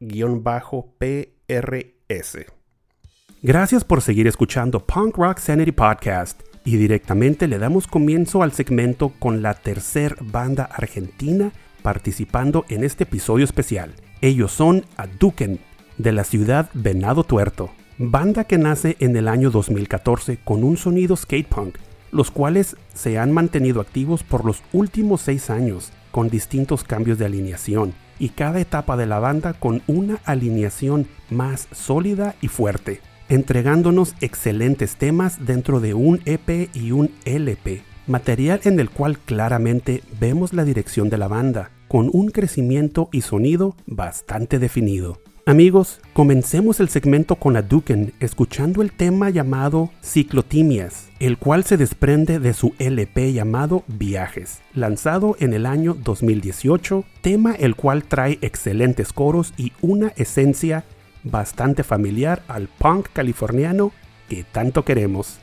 Gracias 3.44 3.84
por 3.84 4.02
seguir 4.02 4.26
escuchando 4.26 4.80
Punk 4.80 5.18
Rock 5.18 5.38
Sanity 5.38 5.72
Podcast 5.74 6.42
y 6.64 6.78
directamente 6.78 7.48
le 7.48 7.60
damos 7.60 7.86
comienzo 7.86 8.42
al 8.42 8.52
segmento 8.52 9.10
con 9.20 9.44
la 9.44 9.54
tercer 9.54 10.18
banda 10.22 10.64
argentina 10.64 11.52
participando 11.84 12.66
en 12.68 12.84
este 12.84 13.04
episodio 13.04 13.46
especial. 13.46 13.94
Ellos 14.22 14.52
son 14.52 14.86
Aduken 14.98 15.60
de 16.00 16.12
la 16.12 16.24
ciudad 16.24 16.72
Venado 16.74 17.24
Tuerto, 17.24 17.70
banda 18.00 18.46
que 18.46 18.58
nace 18.58 18.98
en 19.00 19.16
el 19.16 19.28
año 19.28 19.52
2014 19.52 20.40
con 20.44 20.64
un 20.64 20.78
sonido 20.78 21.16
skate 21.16 21.48
punk, 21.48 21.78
los 22.12 22.32
cuales 22.32 22.76
se 22.96 23.20
han 23.20 23.32
mantenido 23.32 23.82
activos 23.82 24.24
por 24.24 24.46
los 24.46 24.64
últimos 24.74 25.22
seis 25.22 25.52
años, 25.52 25.92
con 26.10 26.28
distintos 26.28 26.84
cambios 26.84 27.20
de 27.20 27.26
alineación, 27.26 27.94
y 28.20 28.30
cada 28.30 28.60
etapa 28.60 28.98
de 28.98 29.06
la 29.06 29.20
banda 29.20 29.54
con 29.54 29.82
una 29.88 30.20
alineación 30.26 31.08
más 31.30 31.68
sólida 31.72 32.36
y 32.42 32.48
fuerte, 32.48 33.02
entregándonos 33.30 34.16
excelentes 34.22 34.96
temas 34.96 35.46
dentro 35.46 35.80
de 35.80 35.94
un 35.94 36.22
EP 36.26 36.70
y 36.74 36.92
un 36.92 37.12
LP, 37.26 37.82
material 38.08 38.62
en 38.64 38.80
el 38.80 38.90
cual 38.90 39.18
claramente 39.20 40.04
vemos 40.20 40.54
la 40.54 40.66
dirección 40.66 41.10
de 41.10 41.18
la 41.18 41.28
banda, 41.28 41.72
con 41.88 42.10
un 42.12 42.30
crecimiento 42.30 43.10
y 43.12 43.22
sonido 43.22 43.76
bastante 43.86 44.60
definido. 44.60 45.25
Amigos, 45.48 46.02
comencemos 46.14 46.80
el 46.80 46.90
segmento 46.90 47.36
con 47.36 47.56
Aduken 47.56 48.14
escuchando 48.20 48.82
el 48.82 48.92
tema 48.92 49.30
llamado 49.30 49.92
Ciclotimias, 50.02 51.10
el 51.20 51.38
cual 51.38 51.64
se 51.64 51.78
desprende 51.78 52.40
de 52.40 52.56
su 52.56 52.74
LP 52.80 53.32
llamado 53.32 53.84
Viajes, 53.86 54.62
lanzado 54.74 55.36
en 55.40 55.54
el 55.54 55.68
año 55.68 55.94
2018, 55.94 57.04
tema 57.22 57.54
el 57.54 57.76
cual 57.76 58.06
trae 58.06 58.40
excelentes 58.42 59.14
coros 59.14 59.54
y 59.56 59.72
una 59.82 60.14
esencia 60.16 60.84
bastante 61.24 61.84
familiar 61.84 62.42
al 62.48 62.68
punk 62.68 63.10
californiano 63.14 63.92
que 64.28 64.46
tanto 64.46 64.84
queremos. 64.84 65.38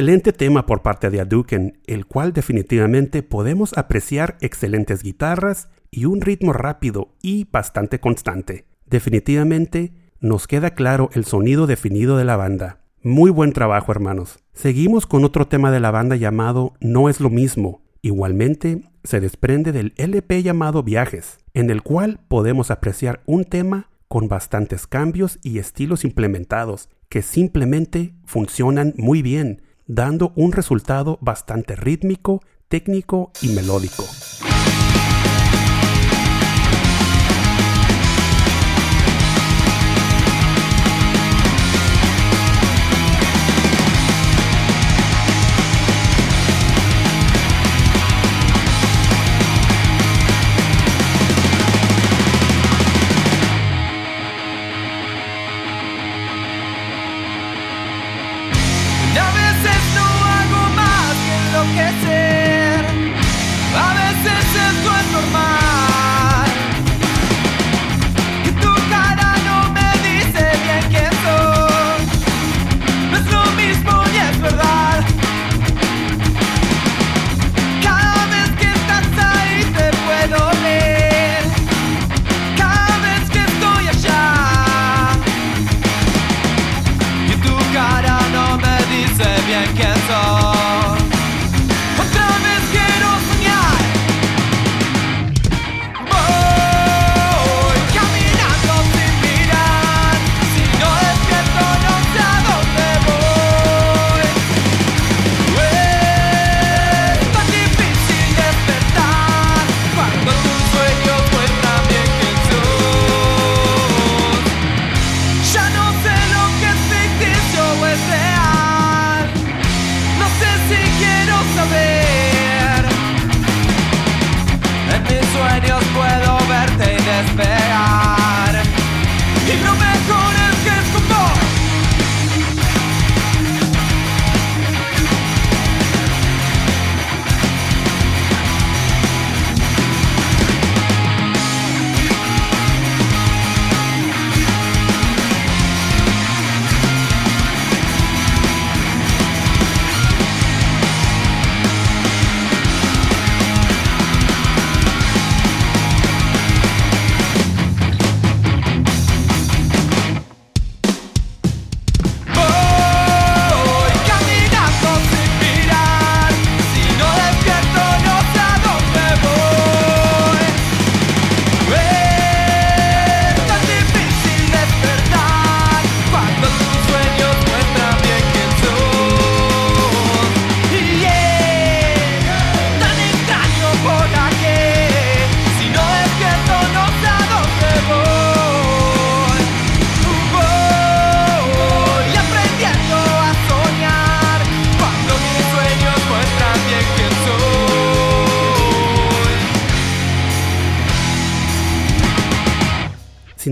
Excelente 0.00 0.32
tema 0.32 0.64
por 0.64 0.80
parte 0.80 1.10
de 1.10 1.20
Aduken, 1.20 1.78
el 1.86 2.06
cual 2.06 2.32
definitivamente 2.32 3.22
podemos 3.22 3.76
apreciar 3.76 4.38
excelentes 4.40 5.02
guitarras 5.02 5.68
y 5.90 6.06
un 6.06 6.22
ritmo 6.22 6.54
rápido 6.54 7.12
y 7.20 7.46
bastante 7.52 8.00
constante. 8.00 8.64
Definitivamente 8.86 9.92
nos 10.18 10.46
queda 10.46 10.70
claro 10.70 11.10
el 11.12 11.26
sonido 11.26 11.66
definido 11.66 12.16
de 12.16 12.24
la 12.24 12.36
banda. 12.36 12.80
Muy 13.02 13.30
buen 13.30 13.52
trabajo 13.52 13.92
hermanos. 13.92 14.38
Seguimos 14.54 15.04
con 15.04 15.22
otro 15.22 15.48
tema 15.48 15.70
de 15.70 15.80
la 15.80 15.90
banda 15.90 16.16
llamado 16.16 16.72
No 16.80 17.10
es 17.10 17.20
lo 17.20 17.28
mismo. 17.28 17.82
Igualmente 18.00 18.84
se 19.04 19.20
desprende 19.20 19.70
del 19.70 19.92
LP 19.98 20.42
llamado 20.42 20.82
Viajes, 20.82 21.36
en 21.52 21.68
el 21.68 21.82
cual 21.82 22.20
podemos 22.26 22.70
apreciar 22.70 23.20
un 23.26 23.44
tema 23.44 23.90
con 24.08 24.28
bastantes 24.28 24.86
cambios 24.86 25.38
y 25.42 25.58
estilos 25.58 26.06
implementados 26.06 26.88
que 27.10 27.20
simplemente 27.20 28.14
funcionan 28.24 28.94
muy 28.96 29.20
bien 29.20 29.60
dando 29.92 30.32
un 30.36 30.52
resultado 30.52 31.18
bastante 31.20 31.74
rítmico, 31.74 32.42
técnico 32.68 33.32
y 33.42 33.48
melódico. 33.48 34.04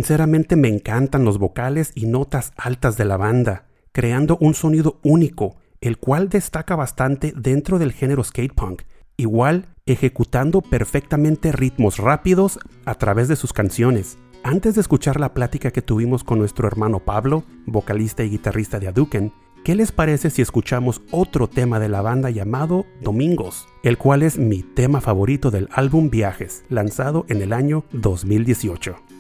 Sinceramente 0.09 0.57
me 0.57 0.69
encantan 0.69 1.27
los 1.27 1.37
vocales 1.37 1.93
y 1.95 2.07
notas 2.07 2.55
altas 2.57 2.97
de 2.97 3.05
la 3.05 3.19
banda, 3.19 3.67
creando 3.93 4.39
un 4.41 4.55
sonido 4.55 4.99
único, 5.03 5.57
el 5.83 5.99
cual 5.99 6.31
destaca 6.31 6.77
bastante 6.77 7.35
dentro 7.37 7.79
del 7.79 7.93
género 7.93 8.25
skate 8.25 8.55
punk, 8.55 8.85
igual 9.19 9.67
ejecutando 9.85 10.63
perfectamente 10.63 11.53
ritmos 11.53 11.99
rápidos 11.99 12.59
a 12.87 12.95
través 12.95 13.29
de 13.29 13.37
sus 13.37 13.53
canciones. 13.53 14.17
Antes 14.43 14.77
de 14.77 14.81
escuchar 14.81 15.21
la 15.21 15.35
plática 15.35 15.73
que 15.73 15.83
tuvimos 15.83 16.25
con 16.25 16.39
nuestro 16.39 16.67
hermano 16.67 17.01
Pablo, 17.01 17.45
vocalista 17.67 18.25
y 18.25 18.31
guitarrista 18.31 18.79
de 18.79 18.89
Aduken, 18.89 19.35
¿qué 19.63 19.75
les 19.75 19.93
parece 19.93 20.31
si 20.31 20.41
escuchamos 20.41 21.03
otro 21.11 21.49
tema 21.51 21.79
de 21.81 21.91
la 21.91 22.01
banda 22.01 22.31
llamado 22.31 22.87
Domingos, 23.03 23.69
el 23.83 23.99
cual 23.99 24.23
es 24.23 24.39
mi 24.39 24.63
tema 24.63 25.03
favorito 25.03 25.51
del 25.51 25.69
álbum 25.71 26.09
Viajes, 26.09 26.65
lanzado 26.71 27.27
en 27.29 27.43
el 27.43 27.53
año 27.53 27.85
2018? 27.93 29.18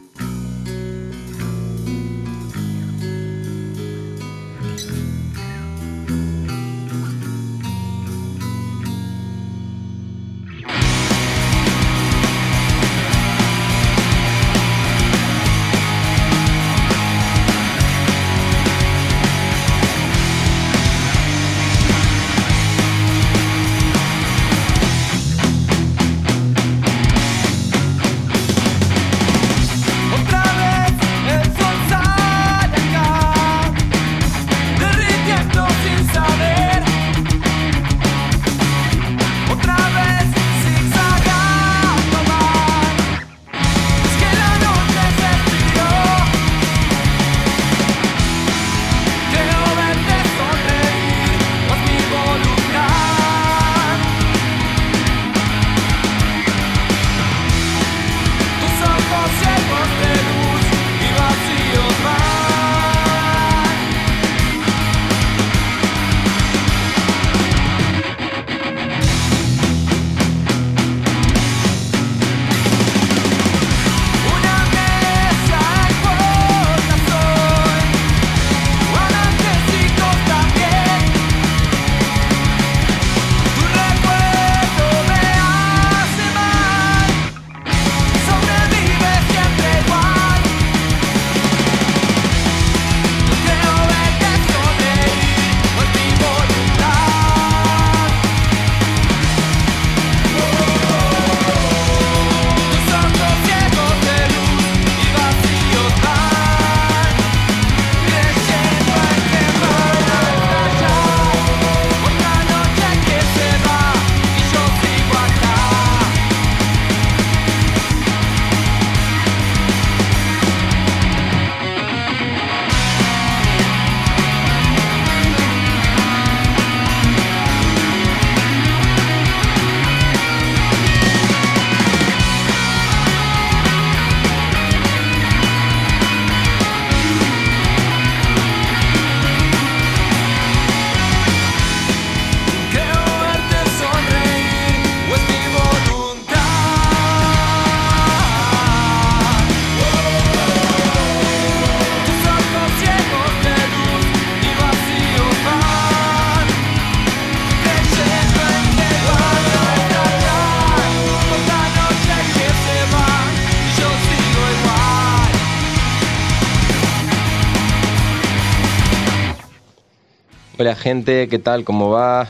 Gente, 170.78 171.28
¿qué 171.28 171.38
tal? 171.38 171.64
¿Cómo 171.64 171.90
va? 171.90 172.28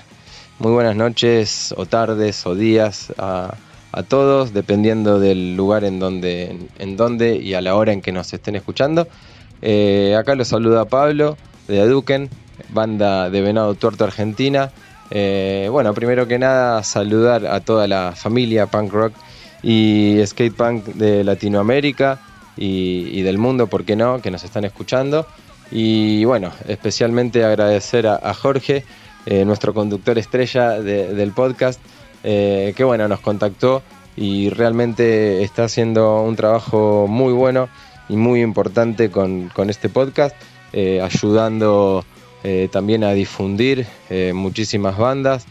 Muy 0.58 0.72
buenas 0.72 0.96
noches 0.96 1.74
o 1.76 1.86
tardes 1.86 2.46
o 2.46 2.54
días 2.54 3.12
a, 3.18 3.54
todos, 4.08 4.52
dependiendo 4.52 5.18
del 5.18 5.56
lugar 5.56 5.84
en 5.84 5.98
donde, 5.98 6.56
en 6.78 6.96
donde 6.96 7.36
y 7.36 7.54
a 7.54 7.60
la 7.60 7.74
hora 7.74 7.92
en 7.92 8.00
que 8.00 8.12
nos 8.12 8.32
estén 8.32 8.54
escuchando. 8.56 9.08
Eh, 9.60 10.16
acá 10.18 10.34
los 10.34 10.48
saluda 10.48 10.84
Pablo 10.84 11.36
de 11.66 11.80
Aduken, 11.80 12.30
banda 12.68 13.28
de 13.28 13.40
Venado 13.40 13.74
Tuerto 13.74 14.04
Argentina. 14.04 14.70
Eh, 15.10 15.68
bueno, 15.70 15.92
primero 15.94 16.28
que 16.28 16.38
nada 16.38 16.82
saludar 16.84 17.46
a 17.46 17.60
toda 17.60 17.88
la 17.88 18.12
familia 18.14 18.66
punk 18.66 18.92
rock 18.92 19.12
y 19.62 20.20
skate 20.24 20.54
punk 20.54 20.84
de 20.84 21.24
Latinoamérica 21.24 22.20
y, 22.56 23.08
y 23.12 23.22
del 23.22 23.38
mundo, 23.38 23.66
¿por 23.66 23.84
qué 23.84 23.96
no?, 23.96 24.22
que 24.22 24.30
nos 24.30 24.44
están 24.44 24.64
escuchando. 24.64 25.26
Y 25.70 26.24
bueno, 26.24 26.50
especialmente 26.66 27.44
agradecer 27.44 28.06
a, 28.06 28.32
Jorge, 28.34 28.84
eh, 29.26 29.44
nuestro 29.44 29.74
conductor 29.74 30.16
estrella 30.18 30.80
de- 30.80 31.14
del 31.14 31.32
podcast, 31.32 31.80
eh, 32.24 32.72
que 32.76 32.84
bueno, 32.84 33.06
nos 33.08 33.20
contactó 33.20 33.82
y 34.16 34.48
realmente 34.50 35.42
está 35.42 35.64
haciendo 35.64 36.22
un 36.22 36.36
trabajo 36.36 37.06
muy 37.08 37.32
bueno 37.32 37.68
y 38.08 38.16
muy 38.16 38.40
importante 38.40 39.10
con, 39.10 39.48
con 39.54 39.68
este 39.70 39.88
podcast, 39.88 40.34
eh, 40.72 41.00
ayudando 41.02 42.04
también 42.70 43.04
a 43.04 43.12
difundir 43.12 43.84
muchísimas 44.32 44.96
bandas, 44.96 45.44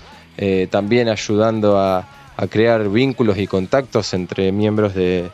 también 0.72 1.10
ayudando 1.10 1.78
a, 1.78 2.08
a 2.38 2.48
crear 2.48 2.90
vínculos 2.90 3.38
y 3.38 3.46
contactos 3.46 4.16
entre 4.16 4.52
miembros 4.52 4.96
de, 4.96 5.30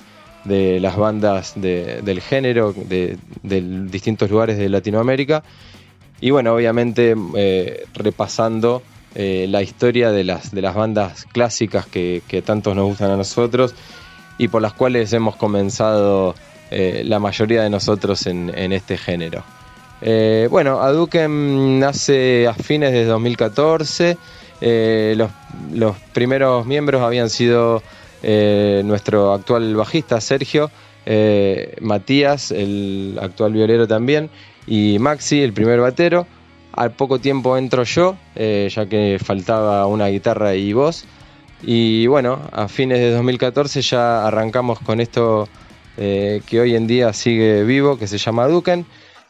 de 0.45 0.79
las 0.79 0.97
bandas 0.97 1.53
de- 1.55 2.01
del 2.01 2.21
género 2.21 2.73
de, 2.75 3.17
distintos 3.43 4.29
lugares 4.29 4.57
de 4.57 4.69
Latinoamérica. 4.69 5.43
Y 6.21 6.31
bueno, 6.31 6.53
obviamente 6.53 7.15
eh, 7.35 7.83
repasando 7.93 8.81
eh, 9.15 9.45
la 9.49 9.61
historia 9.61 10.11
de 10.11 10.23
las, 10.23 10.51
de 10.51 10.61
las 10.61 10.73
bandas 10.75 11.25
clásicas 11.31 11.85
que, 11.85 12.21
tantos 12.45 12.75
nos 12.75 12.85
gustan 12.85 13.11
a 13.11 13.17
nosotros 13.17 13.75
y 14.37 14.47
por 14.47 14.61
las 14.61 14.73
cuales 14.73 15.13
hemos 15.13 15.35
comenzado 15.35 16.33
eh, 16.71 17.03
la 17.05 17.19
mayoría 17.19 17.61
de 17.61 17.69
nosotros 17.69 18.25
en, 18.25 18.49
este 18.73 18.97
género. 18.97 19.43
Eh, 20.01 20.47
bueno, 20.49 20.81
Aduken 20.81 21.79
nace 21.79 22.47
a 22.47 22.53
fines 22.53 22.91
de 22.91 23.05
2014. 23.05 24.17
eh, 24.61 25.13
los, 25.17 25.29
los 25.73 25.95
primeros 26.13 26.65
miembros 26.65 27.01
habían 27.01 27.29
sido 27.29 27.83
eh, 28.25 28.81
nuestro 28.85 29.33
actual 29.33 29.75
bajista 29.75 30.21
Sergio, 30.21 30.71
eh, 31.05 31.75
Matías, 31.81 32.51
el 32.51 33.19
actual 33.21 33.51
violero 33.51 33.85
también, 33.85 34.29
y 34.65 34.97
Maxi, 34.99 35.41
el 35.41 35.51
primer 35.51 35.81
batero. 35.81 36.25
Al 36.71 36.91
poco 36.93 37.19
tiempo 37.19 37.57
entro 37.57 37.83
yo, 37.83 38.15
eh, 38.35 38.69
ya 38.73 38.87
que 38.87 39.19
faltaba 39.23 39.85
una 39.87 40.07
guitarra 40.07 40.55
y 40.55 40.71
voz. 40.71 41.03
Y 41.61 42.07
bueno, 42.07 42.39
a 42.51 42.67
fines 42.69 42.99
de 42.99 43.11
2014 43.11 43.81
ya 43.81 44.25
arrancamos 44.25 44.79
con 44.79 44.99
esto 44.99 45.47
que 45.95 46.59
hoy 46.59 46.75
en 46.75 46.87
día 46.87 47.13
sigue 47.13 47.63
vivo, 47.63 47.99
que 47.99 48.07
se 48.07 48.17
llama 48.17 48.47
Duken. 48.47 48.85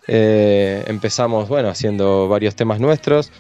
Empezamos, 0.08 1.50
bueno, 1.50 1.68
haciendo 1.68 2.30
varios 2.30 2.56
temas 2.56 2.80
nuestros. 2.80 3.32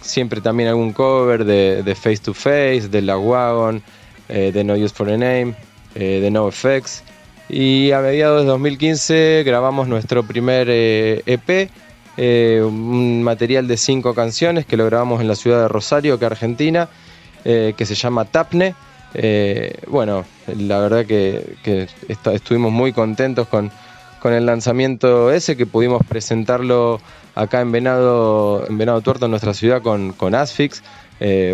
siempre 0.00 0.40
también 0.40 0.68
algún 0.68 0.92
cover 0.92 1.44
de, 1.44 1.82
de 1.82 1.94
Face 1.96 2.18
to 2.18 2.32
Face, 2.32 2.88
de 2.88 3.02
La 3.02 3.18
Wagon, 3.18 3.82
eh, 4.28 4.50
de 4.52 4.64
No 4.64 4.74
Use 4.74 4.94
for 4.94 5.08
a 5.08 5.12
Name, 5.16 5.54
eh, 5.94 6.20
de 6.20 6.30
No 6.30 6.48
Effects. 6.48 7.02
Y 7.48 7.92
a 7.92 8.00
mediados 8.00 8.42
de 8.42 8.48
2015 8.48 9.42
grabamos 9.44 9.86
nuestro 9.86 10.22
primer 10.22 10.66
eh, 10.70 11.22
EP, 11.26 11.68
eh, 12.16 12.62
un 12.64 13.22
material 13.22 13.66
de 13.68 13.76
cinco 13.76 14.14
canciones 14.14 14.64
que 14.66 14.76
lo 14.76 14.86
grabamos 14.86 15.20
en 15.20 15.28
la 15.28 15.34
ciudad 15.34 15.60
de 15.62 15.68
Rosario, 15.68 16.18
que 16.18 16.24
es 16.24 16.30
Argentina, 16.30 16.88
eh, 17.44 17.74
que 17.76 17.84
se 17.86 17.94
llama 17.94 18.24
Tapne. 18.24 18.74
Bueno, 19.88 20.24
la 20.58 20.78
verdad 20.80 21.04
que, 21.06 21.56
que 21.62 21.82
est- 22.08 22.26
estuvimos 22.28 22.72
muy 22.72 22.92
contentos 22.92 23.46
con, 23.46 23.70
con 24.20 24.32
el 24.32 24.46
lanzamiento 24.46 25.30
ese, 25.30 25.56
que 25.56 25.66
pudimos 25.66 26.02
presentarlo 26.06 27.00
acá 27.34 27.60
en 27.60 27.70
Venado, 27.72 28.66
en 28.68 28.78
Venado 28.78 29.00
Tuerto, 29.02 29.26
en 29.26 29.30
nuestra 29.32 29.54
ciudad, 29.54 29.82
con, 29.82 30.12
con 30.14 30.34
Asfix, 30.34 30.82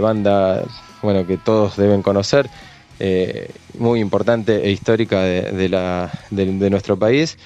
banda 0.01 0.63
bueno, 1.03 1.27
que 1.27 1.39
todos 1.39 1.77
deben 1.77 2.03
conocer, 2.03 2.51
eh, 2.99 3.49
muy 3.79 4.01
importante 4.01 4.67
e 4.67 4.71
histórica 4.71 5.23
de, 5.23 6.69
nuestro 6.71 6.99
país. 6.99 7.39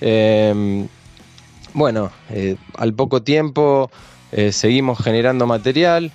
Eh, 0.00 0.88
bueno, 1.72 2.10
eh, 2.30 2.56
al 2.76 2.94
poco 2.94 3.22
tiempo 3.22 3.90
eh, 4.32 4.52
seguimos 4.52 4.98
generando 4.98 5.46
material, 5.46 6.12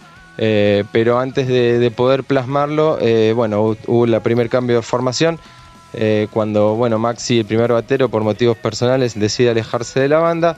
pero 0.92 1.20
antes 1.20 1.48
de, 1.48 1.78
de 1.78 1.92
poder 1.92 2.24
plasmarlo, 2.24 2.98
bueno, 3.36 3.64
hu- 3.64 3.78
hubo 3.86 4.06
el 4.06 4.22
primer 4.22 4.50
cambio 4.50 4.78
de 4.78 4.82
formación, 4.82 5.40
cuando, 6.32 6.76
bueno, 6.76 6.98
Maxi, 6.98 7.40
el 7.40 7.46
primer 7.46 7.72
batero, 7.72 8.10
por 8.10 8.24
motivos 8.24 8.58
personales, 8.58 9.14
decide 9.20 9.52
alejarse 9.52 10.00
de 10.00 10.08
la 10.08 10.18
banda 10.18 10.58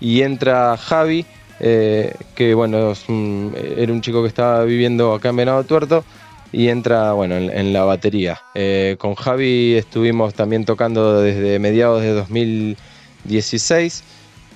y 0.00 0.22
entra 0.22 0.76
Javi, 0.76 1.26
eh, 1.60 2.14
que, 2.34 2.54
bueno, 2.54 2.92
es 2.92 3.08
un- 3.08 3.54
era 3.76 3.92
un 3.92 4.00
chico 4.00 4.22
que 4.22 4.28
estaba 4.28 4.64
viviendo 4.64 5.14
acá 5.14 5.28
en 5.30 5.36
Venado 5.36 5.64
Tuerto, 5.64 6.04
y 6.52 6.68
entra, 6.68 7.12
bueno, 7.12 7.36
en, 7.36 7.72
la 7.72 7.84
batería. 7.84 8.40
Eh, 8.54 8.96
con 8.98 9.14
Javi 9.14 9.74
estuvimos 9.74 10.34
también 10.34 10.64
tocando 10.64 11.20
desde 11.22 11.60
mediados 11.60 12.02
de 12.02 12.12
2016 12.12 14.02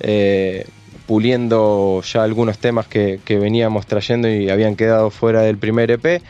eh, 0.01 0.65
puliendo 1.07 2.01
ya 2.01 2.23
algunos 2.23 2.57
temas 2.57 2.87
que, 2.87 3.19
que 3.23 3.37
veníamos 3.37 3.85
trayendo 3.85 4.27
y 4.27 4.49
habían 4.49 4.75
quedado 4.75 5.09
fuera 5.09 5.41
del 5.41 5.57
primer 5.57 5.91
EP. 5.91 6.21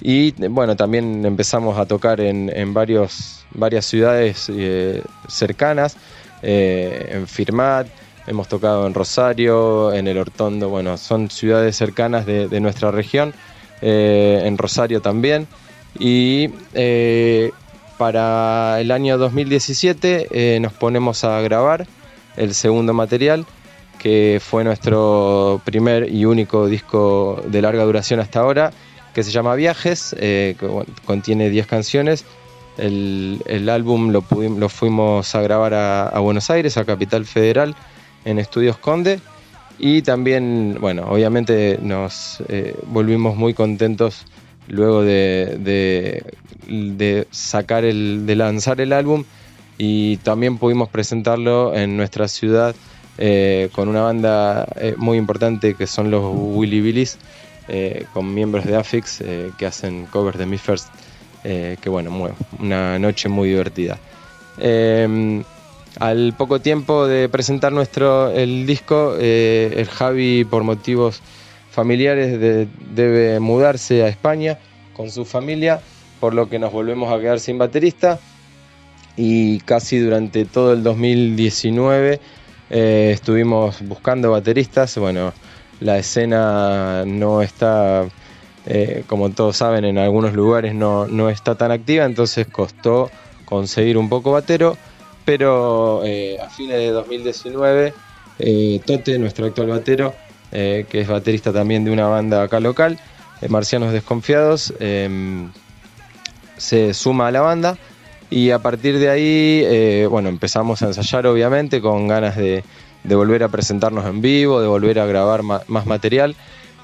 Y 0.00 0.32
bueno, 0.48 0.76
también 0.76 1.24
empezamos 1.24 1.78
a 1.78 1.86
tocar 1.86 2.20
en, 2.20 2.50
en 2.54 2.72
varios, 2.72 3.44
varias 3.52 3.86
ciudades 3.86 4.46
eh, 4.48 5.02
cercanas, 5.28 5.96
eh, 6.42 7.08
en 7.14 7.26
Firmat, 7.26 7.88
hemos 8.28 8.46
tocado 8.46 8.86
en 8.86 8.94
Rosario, 8.94 9.92
en 9.92 10.06
El 10.06 10.18
Hortondo, 10.18 10.68
bueno, 10.68 10.98
son 10.98 11.30
ciudades 11.30 11.76
cercanas 11.76 12.26
de, 12.26 12.60
nuestra 12.60 12.90
región, 12.90 13.32
eh, 13.80 14.42
en 14.44 14.58
Rosario 14.58 15.00
también. 15.00 15.48
Y 15.98 16.50
eh, 16.74 17.50
para 17.96 18.80
el 18.80 18.90
año 18.90 19.16
2017 19.16 20.28
eh, 20.30 20.60
nos 20.60 20.72
ponemos 20.74 21.24
a 21.24 21.40
grabar 21.40 21.86
el 22.36 22.54
segundo 22.54 22.92
material, 22.92 23.46
que 23.98 24.40
fue 24.44 24.62
nuestro 24.62 25.60
primer 25.64 26.12
y 26.12 26.24
único 26.24 26.66
disco 26.66 27.42
de 27.46 27.62
larga 27.62 27.84
duración 27.84 28.20
hasta 28.20 28.40
ahora, 28.40 28.72
que 29.14 29.24
se 29.24 29.32
llama 29.32 29.54
Viajes, 29.56 30.14
contiene 31.04 31.50
10 31.50 31.66
canciones. 31.66 32.24
El, 32.76 33.42
el 33.46 33.68
álbum 33.70 34.12
lo, 34.12 34.68
fuimos 34.68 35.34
a 35.34 35.40
grabar 35.40 35.74
a 35.74 36.18
Buenos 36.20 36.48
Aires, 36.50 36.76
a 36.76 36.84
Capital 36.84 37.24
Federal, 37.24 37.74
en 38.24 38.38
Estudios 38.38 38.78
Conde. 38.78 39.20
Y 39.78 40.02
también, 40.02 40.76
bueno, 40.80 41.06
obviamente 41.08 41.78
nos 41.80 42.42
eh, 42.48 42.74
volvimos 42.86 43.36
muy 43.36 43.54
contentos 43.54 44.24
luego 44.66 45.02
de, 45.02 45.56
de, 45.58 47.26
sacar 47.30 47.84
el, 47.84 48.26
de 48.26 48.34
lanzar 48.36 48.80
el 48.80 48.92
álbum 48.92 49.24
y 49.78 50.16
también 50.18 50.58
pudimos 50.58 50.88
presentarlo 50.88 51.74
en 51.74 51.96
nuestra 51.96 52.26
ciudad 52.26 52.74
eh, 53.18 53.68
con 53.72 53.88
una 53.88 54.02
banda 54.02 54.66
eh, 54.76 54.94
muy 54.98 55.16
importante 55.16 55.74
que 55.74 55.86
son 55.86 56.10
los 56.10 56.24
Willy 56.34 56.80
Billys, 56.80 57.16
con 58.12 58.34
miembros 58.34 58.64
de 58.64 58.76
Affix 58.76 59.22
que 59.56 59.66
hacen 59.66 60.06
covers 60.06 60.38
de 60.38 60.46
Me 60.46 60.56
First, 60.58 60.88
que 61.42 61.88
bueno, 61.88 62.10
mu- 62.10 62.28
una 62.58 62.98
noche 62.98 63.28
muy 63.28 63.50
divertida. 63.50 63.98
Al 65.98 66.32
poco 66.34 66.60
tiempo 66.60 67.06
de 67.08 67.28
presentar 67.28 67.72
nuestro 67.72 68.30
el 68.30 68.66
disco, 68.66 69.16
eh, 69.18 69.74
el 69.76 69.86
Javi 69.88 70.44
por 70.44 70.62
motivos 70.62 71.20
familiares 71.70 72.38
de- 72.38 72.68
debe 72.94 73.40
mudarse 73.40 74.04
a 74.04 74.08
España 74.08 74.58
con 74.94 75.10
su 75.10 75.24
familia, 75.24 75.80
por 76.20 76.34
lo 76.34 76.48
que 76.48 76.58
nos 76.60 76.72
volvemos 76.72 77.12
a 77.12 77.18
quedar 77.20 77.40
sin 77.40 77.58
baterista 77.58 78.18
y 79.16 79.58
casi 79.60 79.98
durante 79.98 80.44
todo 80.44 80.72
el 80.72 80.84
2019 80.84 82.20
eh, 82.70 83.10
estuvimos 83.12 83.82
buscando 83.82 84.30
bateristas. 84.30 84.96
Bueno, 84.98 85.32
la 85.80 85.98
escena 85.98 87.04
no 87.06 87.42
está, 87.42 88.04
eh, 88.66 89.02
como 89.08 89.30
todos 89.30 89.56
saben, 89.56 89.84
en 89.84 89.98
algunos 89.98 90.32
lugares 90.32 90.74
no, 90.74 91.08
no 91.08 91.28
está 91.28 91.56
tan 91.56 91.72
activa, 91.72 92.04
entonces 92.04 92.46
costó 92.46 93.10
conseguir 93.44 93.96
un 93.98 94.08
poco 94.08 94.30
batero, 94.32 94.76
pero 95.28 96.00
eh, 96.06 96.38
a 96.40 96.48
fines 96.48 96.78
de 96.78 96.88
2019, 96.88 97.92
eh, 98.38 98.80
Tote, 98.86 99.18
nuestro 99.18 99.44
actual 99.44 99.68
batero, 99.68 100.14
eh, 100.52 100.86
que 100.88 101.02
es 101.02 101.06
baterista 101.06 101.52
también 101.52 101.84
de 101.84 101.90
una 101.90 102.06
banda 102.06 102.42
acá 102.42 102.60
local, 102.60 102.98
Marcianos 103.46 103.92
Desconfiados, 103.92 104.72
em, 104.80 105.50
se 106.56 106.94
suma 106.94 107.28
a 107.28 107.30
la 107.30 107.42
banda. 107.42 107.76
Y 108.30 108.52
a 108.52 108.60
partir 108.60 108.98
de 108.98 109.10
ahí, 109.10 110.06
bueno, 110.06 110.30
empezamos 110.30 110.80
a 110.80 110.86
ensayar 110.86 111.26
obviamente 111.26 111.82
con 111.82 112.08
ganas 112.08 112.34
de, 112.34 112.64
volver 113.04 113.42
a 113.42 113.48
presentarnos 113.48 114.06
en 114.06 114.22
vivo, 114.22 114.62
de 114.62 114.66
volver 114.66 114.98
a 114.98 115.04
grabar 115.04 115.42
más 115.42 115.86
material, 115.86 116.36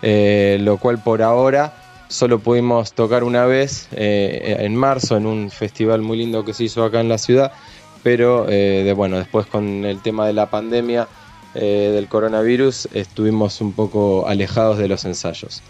lo 0.02 0.76
cual 0.76 1.02
por 1.02 1.22
ahora 1.22 1.72
solo 2.08 2.40
pudimos 2.40 2.92
tocar 2.92 3.24
una 3.24 3.46
vez 3.46 3.88
en 3.92 4.76
marzo 4.76 5.16
en 5.16 5.24
un 5.24 5.50
festival 5.50 6.02
muy 6.02 6.18
lindo 6.18 6.44
que 6.44 6.52
se 6.52 6.64
hizo 6.64 6.84
acá 6.84 7.00
en 7.00 7.08
la 7.08 7.18
ciudad, 7.18 7.52
pero 8.04 8.46
eh, 8.50 8.92
bueno, 8.94 9.16
después 9.16 9.46
con 9.46 9.84
el 9.86 10.00
tema 10.02 10.26
de 10.26 10.34
la 10.34 10.50
pandemia 10.50 11.08
eh, 11.54 11.90
del 11.92 12.06
coronavirus 12.06 12.86
estuvimos 12.92 13.60
un 13.62 13.72
poco 13.72 14.28
alejados 14.28 14.78
de 14.78 14.88
los 14.88 15.06
ensayos. 15.06 15.62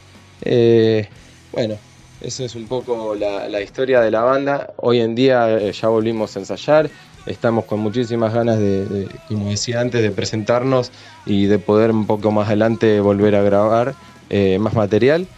Eh, 0.42 1.08
bueno, 1.52 1.76
eso 2.20 2.44
es 2.44 2.56
un 2.56 2.66
poco 2.66 3.14
la, 3.14 3.60
historia 3.62 4.00
de 4.00 4.10
la 4.10 4.22
banda. 4.22 4.74
Hoy 4.78 5.00
en 5.00 5.14
día 5.14 5.70
ya 5.70 5.88
volvimos 5.88 6.34
a 6.36 6.40
ensayar, 6.40 6.90
estamos 7.24 7.66
con 7.66 7.78
muchísimas 7.78 8.34
ganas 8.34 8.58
de, 8.58 9.08
como 9.28 9.50
decía 9.50 9.80
antes, 9.80 10.02
de 10.02 10.10
presentarnos 10.10 10.90
y 11.26 11.46
de 11.46 11.60
poder 11.60 11.92
un 11.92 12.06
poco 12.06 12.32
más 12.32 12.48
adelante 12.48 12.98
volver 12.98 13.36
a 13.36 13.42
grabar 13.42 13.94
más 14.58 14.74
material. 14.74 15.28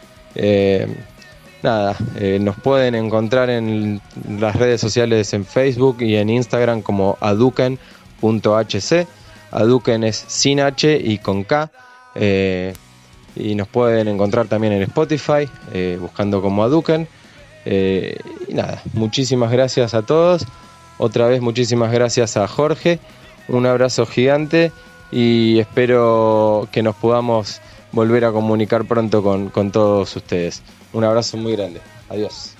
Nada, 1.67 1.97
eh, 2.15 2.39
nos 2.41 2.57
pueden 2.57 2.95
encontrar 2.95 3.51
en 3.51 4.01
las 4.39 4.55
redes 4.55 4.81
sociales 4.81 5.35
en 5.35 5.45
Facebook 5.45 6.01
y 6.01 6.15
en 6.15 6.31
Instagram 6.31 6.81
como 6.81 7.19
aduken.hc. 7.21 9.07
Aduken 9.51 10.05
es 10.05 10.25
sin 10.29 10.61
H 10.61 10.99
y 11.03 11.19
con 11.19 11.43
K. 11.43 11.71
Eh, 12.15 12.73
y 13.35 13.55
nos 13.57 13.69
pueden 13.69 14.07
encontrar 14.09 14.47
también 14.47 14.73
en 14.75 14.83
Spotify, 14.83 15.49
eh, 15.75 15.99
buscando 16.01 16.41
como 16.41 16.63
Aduken. 16.63 17.09
Y 17.67 18.55
nada, 18.55 18.81
muchísimas 18.93 19.51
gracias 19.51 19.93
a 19.93 20.03
todos. 20.03 20.47
Otra 20.99 21.27
vez 21.27 21.41
muchísimas 21.41 21.91
gracias 21.91 22.37
a 22.37 22.47
Jorge. 22.47 23.01
Un 23.49 23.67
abrazo 23.67 24.07
gigante 24.07 24.71
y 25.11 25.59
espero 25.59 26.69
que 26.71 26.85
nos 26.85 26.95
podamos 26.95 27.61
volver 27.91 28.25
a 28.25 28.31
comunicar 28.31 28.85
pronto 28.85 29.23
con 29.53 29.73
todos 29.73 30.15
ustedes. 30.15 30.63
Un 30.93 31.05
abrazo 31.05 31.37
muy 31.37 31.53
grande. 31.53 31.81
Adiós. 32.09 32.55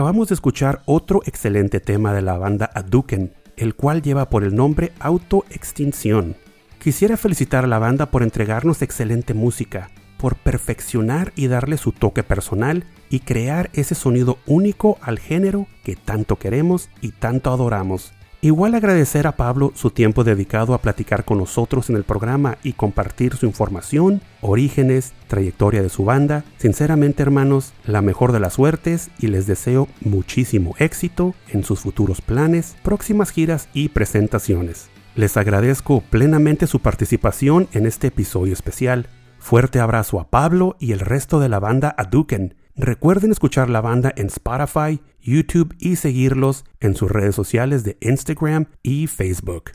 Acabamos 0.00 0.28
de 0.28 0.34
escuchar 0.34 0.80
otro 0.86 1.20
excelente 1.26 1.78
tema 1.78 2.14
de 2.14 2.22
la 2.22 2.38
banda 2.38 2.70
Aduken, 2.74 3.34
el 3.58 3.74
cual 3.74 4.00
lleva 4.00 4.30
por 4.30 4.44
el 4.44 4.56
nombre 4.56 4.92
Autoextinción. 4.98 6.36
Quisiera 6.78 7.18
felicitar 7.18 7.64
a 7.64 7.66
la 7.66 7.78
banda 7.78 8.06
por 8.06 8.22
entregarnos 8.22 8.80
excelente 8.80 9.34
música, 9.34 9.90
por 10.16 10.36
perfeccionar 10.36 11.34
y 11.36 11.48
darle 11.48 11.76
su 11.76 11.92
toque 11.92 12.22
personal 12.22 12.86
y 13.10 13.20
crear 13.20 13.68
ese 13.74 13.94
sonido 13.94 14.38
único 14.46 14.96
al 15.02 15.18
género 15.18 15.66
que 15.84 15.96
tanto 15.96 16.36
queremos 16.36 16.88
y 17.02 17.10
tanto 17.10 17.52
adoramos. 17.52 18.14
Igual 18.42 18.74
agradecer 18.74 19.26
a 19.26 19.36
Pablo 19.36 19.70
su 19.74 19.90
tiempo 19.90 20.24
dedicado 20.24 20.72
a 20.72 20.80
platicar 20.80 21.26
con 21.26 21.36
nosotros 21.36 21.90
en 21.90 21.96
el 21.96 22.04
programa 22.04 22.56
y 22.62 22.72
compartir 22.72 23.36
su 23.36 23.44
información, 23.44 24.22
orígenes, 24.40 25.12
trayectoria 25.28 25.82
de 25.82 25.90
su 25.90 26.06
banda. 26.06 26.44
Sinceramente 26.56 27.22
hermanos, 27.22 27.74
la 27.84 28.00
mejor 28.00 28.32
de 28.32 28.40
las 28.40 28.54
suertes 28.54 29.10
y 29.18 29.26
les 29.26 29.46
deseo 29.46 29.88
muchísimo 30.00 30.74
éxito 30.78 31.34
en 31.48 31.64
sus 31.64 31.80
futuros 31.80 32.22
planes, 32.22 32.76
próximas 32.82 33.30
giras 33.30 33.68
y 33.74 33.90
presentaciones. 33.90 34.88
Les 35.16 35.36
agradezco 35.36 36.02
plenamente 36.08 36.66
su 36.66 36.80
participación 36.80 37.68
en 37.72 37.84
este 37.84 38.06
episodio 38.06 38.54
especial. 38.54 39.08
Fuerte 39.38 39.80
abrazo 39.80 40.18
a 40.18 40.30
Pablo 40.30 40.76
y 40.78 40.92
el 40.92 41.00
resto 41.00 41.40
de 41.40 41.50
la 41.50 41.58
banda 41.58 41.94
Aduken. 41.98 42.54
Recuerden 42.74 43.32
escuchar 43.32 43.68
la 43.68 43.82
banda 43.82 44.14
en 44.16 44.28
Spotify, 44.28 44.98
YouTube 45.22 45.74
y 45.78 45.96
seguirlos 45.96 46.64
en 46.80 46.94
sus 46.94 47.10
redes 47.10 47.34
sociales 47.34 47.84
de 47.84 47.96
Instagram 48.00 48.66
y 48.82 49.06
Facebook. 49.06 49.72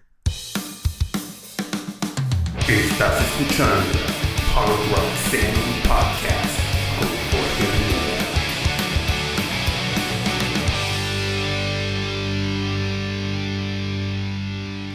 Estás 2.68 3.22
escuchando 3.22 4.16
Podcast 5.88 6.60
con 6.98 7.08
Jorge. 7.32 7.86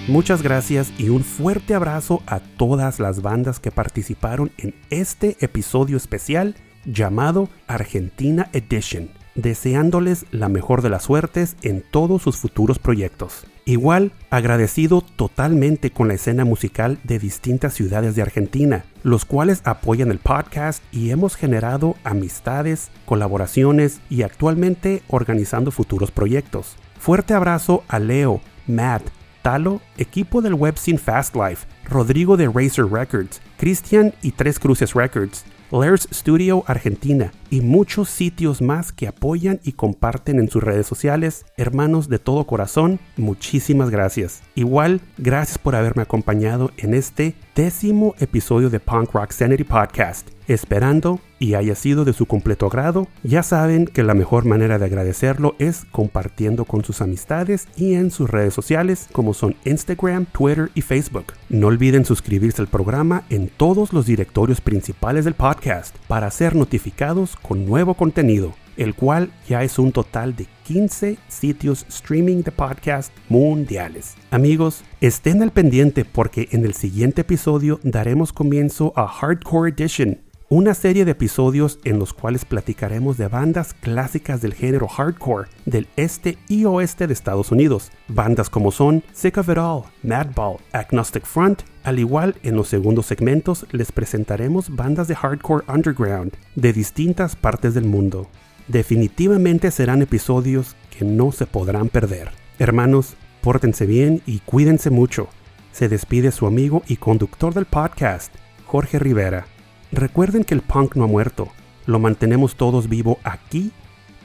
Muchas 0.09 0.43
gracias 0.43 0.93
y 0.99 1.11
un 1.11 1.23
fuerte 1.23 1.75
abrazo 1.75 2.23
a 2.27 2.41
todas 2.41 2.99
las 2.99 3.23
bandas 3.23 3.61
que 3.61 3.71
participaron 3.71 4.51
en 4.59 4.75
este 4.91 5.37
episodio 5.41 5.97
especial 5.97 6.57
llamado 6.85 7.49
Argentina 7.69 8.49
Edition, 8.53 9.11
deseándoles 9.35 10.27
la 10.31 10.49
mejor 10.49 10.83
de 10.83 10.91
las 10.91 11.05
suertes 11.05 11.57
en 11.63 11.83
todos 11.83 12.23
sus 12.23 12.37
futuros 12.37 12.79
proyectos. 12.79 13.47
Igual, 13.65 14.13
agradecido 14.31 15.01
totalmente 15.01 15.91
con 15.91 16.09
la 16.09 16.15
escena 16.15 16.45
musical 16.45 16.99
de 17.05 17.19
distintas 17.19 17.75
ciudades 17.75 18.17
de 18.17 18.23
Argentina, 18.23 18.85
los 19.03 19.25
cuales 19.25 19.61
apoyan 19.65 20.11
el 20.11 20.19
podcast 20.19 20.83
y 20.93 21.11
hemos 21.11 21.37
generado 21.37 21.95
amistades, 22.03 22.91
colaboraciones 23.05 24.01
y 24.11 24.23
actualmente 24.23 25.03
organizando 25.09 25.71
futuros 25.71 26.11
proyectos. 26.11 26.77
Fuerte 26.99 27.35
abrazo 27.35 27.85
a 27.87 27.99
Leo, 27.99 28.41
Matt, 28.67 29.03
Talo, 29.43 29.81
equipo 29.97 30.43
del 30.43 30.55
webzine 30.55 30.99
Fast 30.99 31.37
Life, 31.37 31.67
Rodrigo 31.85 32.37
de 32.37 32.49
Racer 32.49 32.87
Records, 32.87 33.41
Cristian 33.57 34.13
y 34.23 34.33
Tres 34.33 34.59
Cruces 34.59 34.95
Records, 34.95 35.45
Lairs 35.71 36.09
Studio 36.13 36.65
Argentina 36.67 37.31
y 37.51 37.61
muchos 37.61 38.09
sitios 38.09 38.63
más 38.63 38.93
que 38.93 39.09
apoyan 39.09 39.61
y 39.65 39.73
comparten 39.73 40.39
en 40.39 40.49
sus 40.49 40.63
redes 40.63 40.87
sociales. 40.87 41.45
Hermanos 41.57 42.09
de 42.09 42.19
todo 42.19 42.47
corazón, 42.47 43.01
muchísimas 43.17 43.91
gracias. 43.91 44.43
Igual, 44.55 45.01
gracias 45.19 45.59
por 45.59 45.75
haberme 45.75 46.03
acompañado 46.03 46.71
en 46.77 46.95
este 46.95 47.35
décimo 47.55 48.15
episodio 48.21 48.71
de 48.71 48.81
Punk 48.81 49.13
Rock 49.13 49.33
Sanity 49.33 49.65
Podcast. 49.65 50.29
Esperando 50.51 51.21
y 51.39 51.55
haya 51.55 51.77
sido 51.77 52.05
de 52.05 52.13
su 52.13 52.27
completo 52.27 52.67
agrado, 52.67 53.07
ya 53.23 53.45
saben 53.45 53.87
que 53.87 54.03
la 54.03 54.15
mejor 54.15 54.47
manera 54.47 54.81
de 54.81 54.85
agradecerlo 54.85 55.55
es 55.61 55.85
compartiendo 55.93 56.65
con 56.65 56.85
sus 56.85 57.01
amistades 57.01 57.69
y 57.77 57.95
en 57.95 58.11
sus 58.11 58.29
redes 58.29 58.53
sociales 58.53 59.09
como 59.13 59.33
son 59.33 59.55
Instagram, 59.65 60.27
Twitter 60.27 60.71
y 60.75 60.83
Facebook. 60.83 61.35
No 61.49 61.69
olviden 61.69 62.05
suscribirse 62.05 62.61
al 62.61 62.69
programa 62.69 63.23
en 63.31 63.49
todos 63.49 63.93
los 63.93 64.07
directorios 64.07 64.61
principales 64.61 65.25
del 65.25 65.35
podcast 65.35 65.97
para 66.09 66.31
ser 66.33 66.57
notificados 66.57 67.37
con 67.43 67.67
nuevo 67.67 67.95
contenido, 67.95 68.55
el 68.77 68.95
cual 68.95 69.31
ya 69.49 69.63
es 69.63 69.79
un 69.79 69.93
total 69.93 70.37
de 70.37 70.47
15 70.65 71.19
sitios 71.29 71.85
streaming 71.89 72.43
de 72.43 72.53
podcast 72.53 73.13
mundiales. 73.29 74.15
Amigos, 74.31 74.85
estén 75.01 75.43
al 75.43 75.51
pendiente 75.51 76.05
porque 76.05 76.49
en 76.53 76.65
el 76.65 76.75
siguiente 76.75 77.23
episodio 77.23 77.81
daremos 77.83 78.33
comienzo 78.33 78.93
a 78.97 79.07
Hardcore 79.07 79.71
Edition 79.71 80.30
una 80.53 80.75
serie 80.75 81.05
de 81.05 81.13
episodios 81.13 81.79
en 81.85 82.01
los 82.01 82.13
cuales 82.13 82.45
platicaremos 82.45 83.17
de 83.17 83.29
bandas 83.29 83.73
clásicas 83.73 84.41
del 84.41 84.53
género 84.53 84.89
hardcore 84.89 85.49
del 85.65 85.87
este 85.95 86.39
y 86.49 86.65
oeste 86.65 87.07
de 87.07 87.13
Estados 87.13 87.53
Unidos, 87.53 87.93
bandas 88.09 88.51
como 88.51 88.73
son 88.73 89.05
Sick 89.13 89.39
of 89.39 89.49
It 89.49 89.59
All, 89.59 89.85
Madball, 90.03 90.57
Agnostic 90.73 91.25
Front, 91.25 91.63
al 91.85 92.01
igual 92.01 92.35
en 92.43 92.57
los 92.57 92.67
segundos 92.67 93.07
segmentos 93.07 93.65
les 93.71 93.93
presentaremos 93.93 94.75
bandas 94.75 95.07
de 95.07 95.15
hardcore 95.15 95.65
underground 95.73 96.33
de 96.57 96.73
distintas 96.73 97.37
partes 97.37 97.73
del 97.75 97.85
mundo. 97.85 98.27
Definitivamente 98.67 99.71
serán 99.71 100.03
episodios 100.03 100.75
que 100.91 101.05
no 101.05 101.31
se 101.31 101.47
podrán 101.47 101.91
perder. 101.91 102.33
Hermanos, 102.59 103.15
pórtense 103.41 103.87
bien 103.87 104.21
y 104.27 104.41
cuídense 104.41 104.91
mucho. 104.91 105.29
Se 105.71 105.89
despide 105.89 106.33
su 106.33 106.49
amigo 106.49 106.83
y 106.89 106.97
conductor 106.97 107.55
del 107.55 107.67
podcast, 107.67 108.35
Jorge 108.67 108.99
Rivera. 108.99 109.47
Recuerden 109.93 110.45
que 110.45 110.55
el 110.55 110.61
punk 110.61 110.95
no 110.95 111.05
ha 111.05 111.09
muerto, 111.09 111.49
lo 111.87 111.99
mantenemos 111.99 112.55
todos 112.55 112.89
vivo 112.89 113.19
aquí 113.25 113.73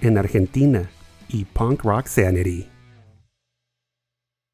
en 0.01 0.17
Argentina 0.17 0.89
y 1.27 1.45
Punk 1.45 1.83
Rock 1.83 2.05
Sanity. 2.05 2.74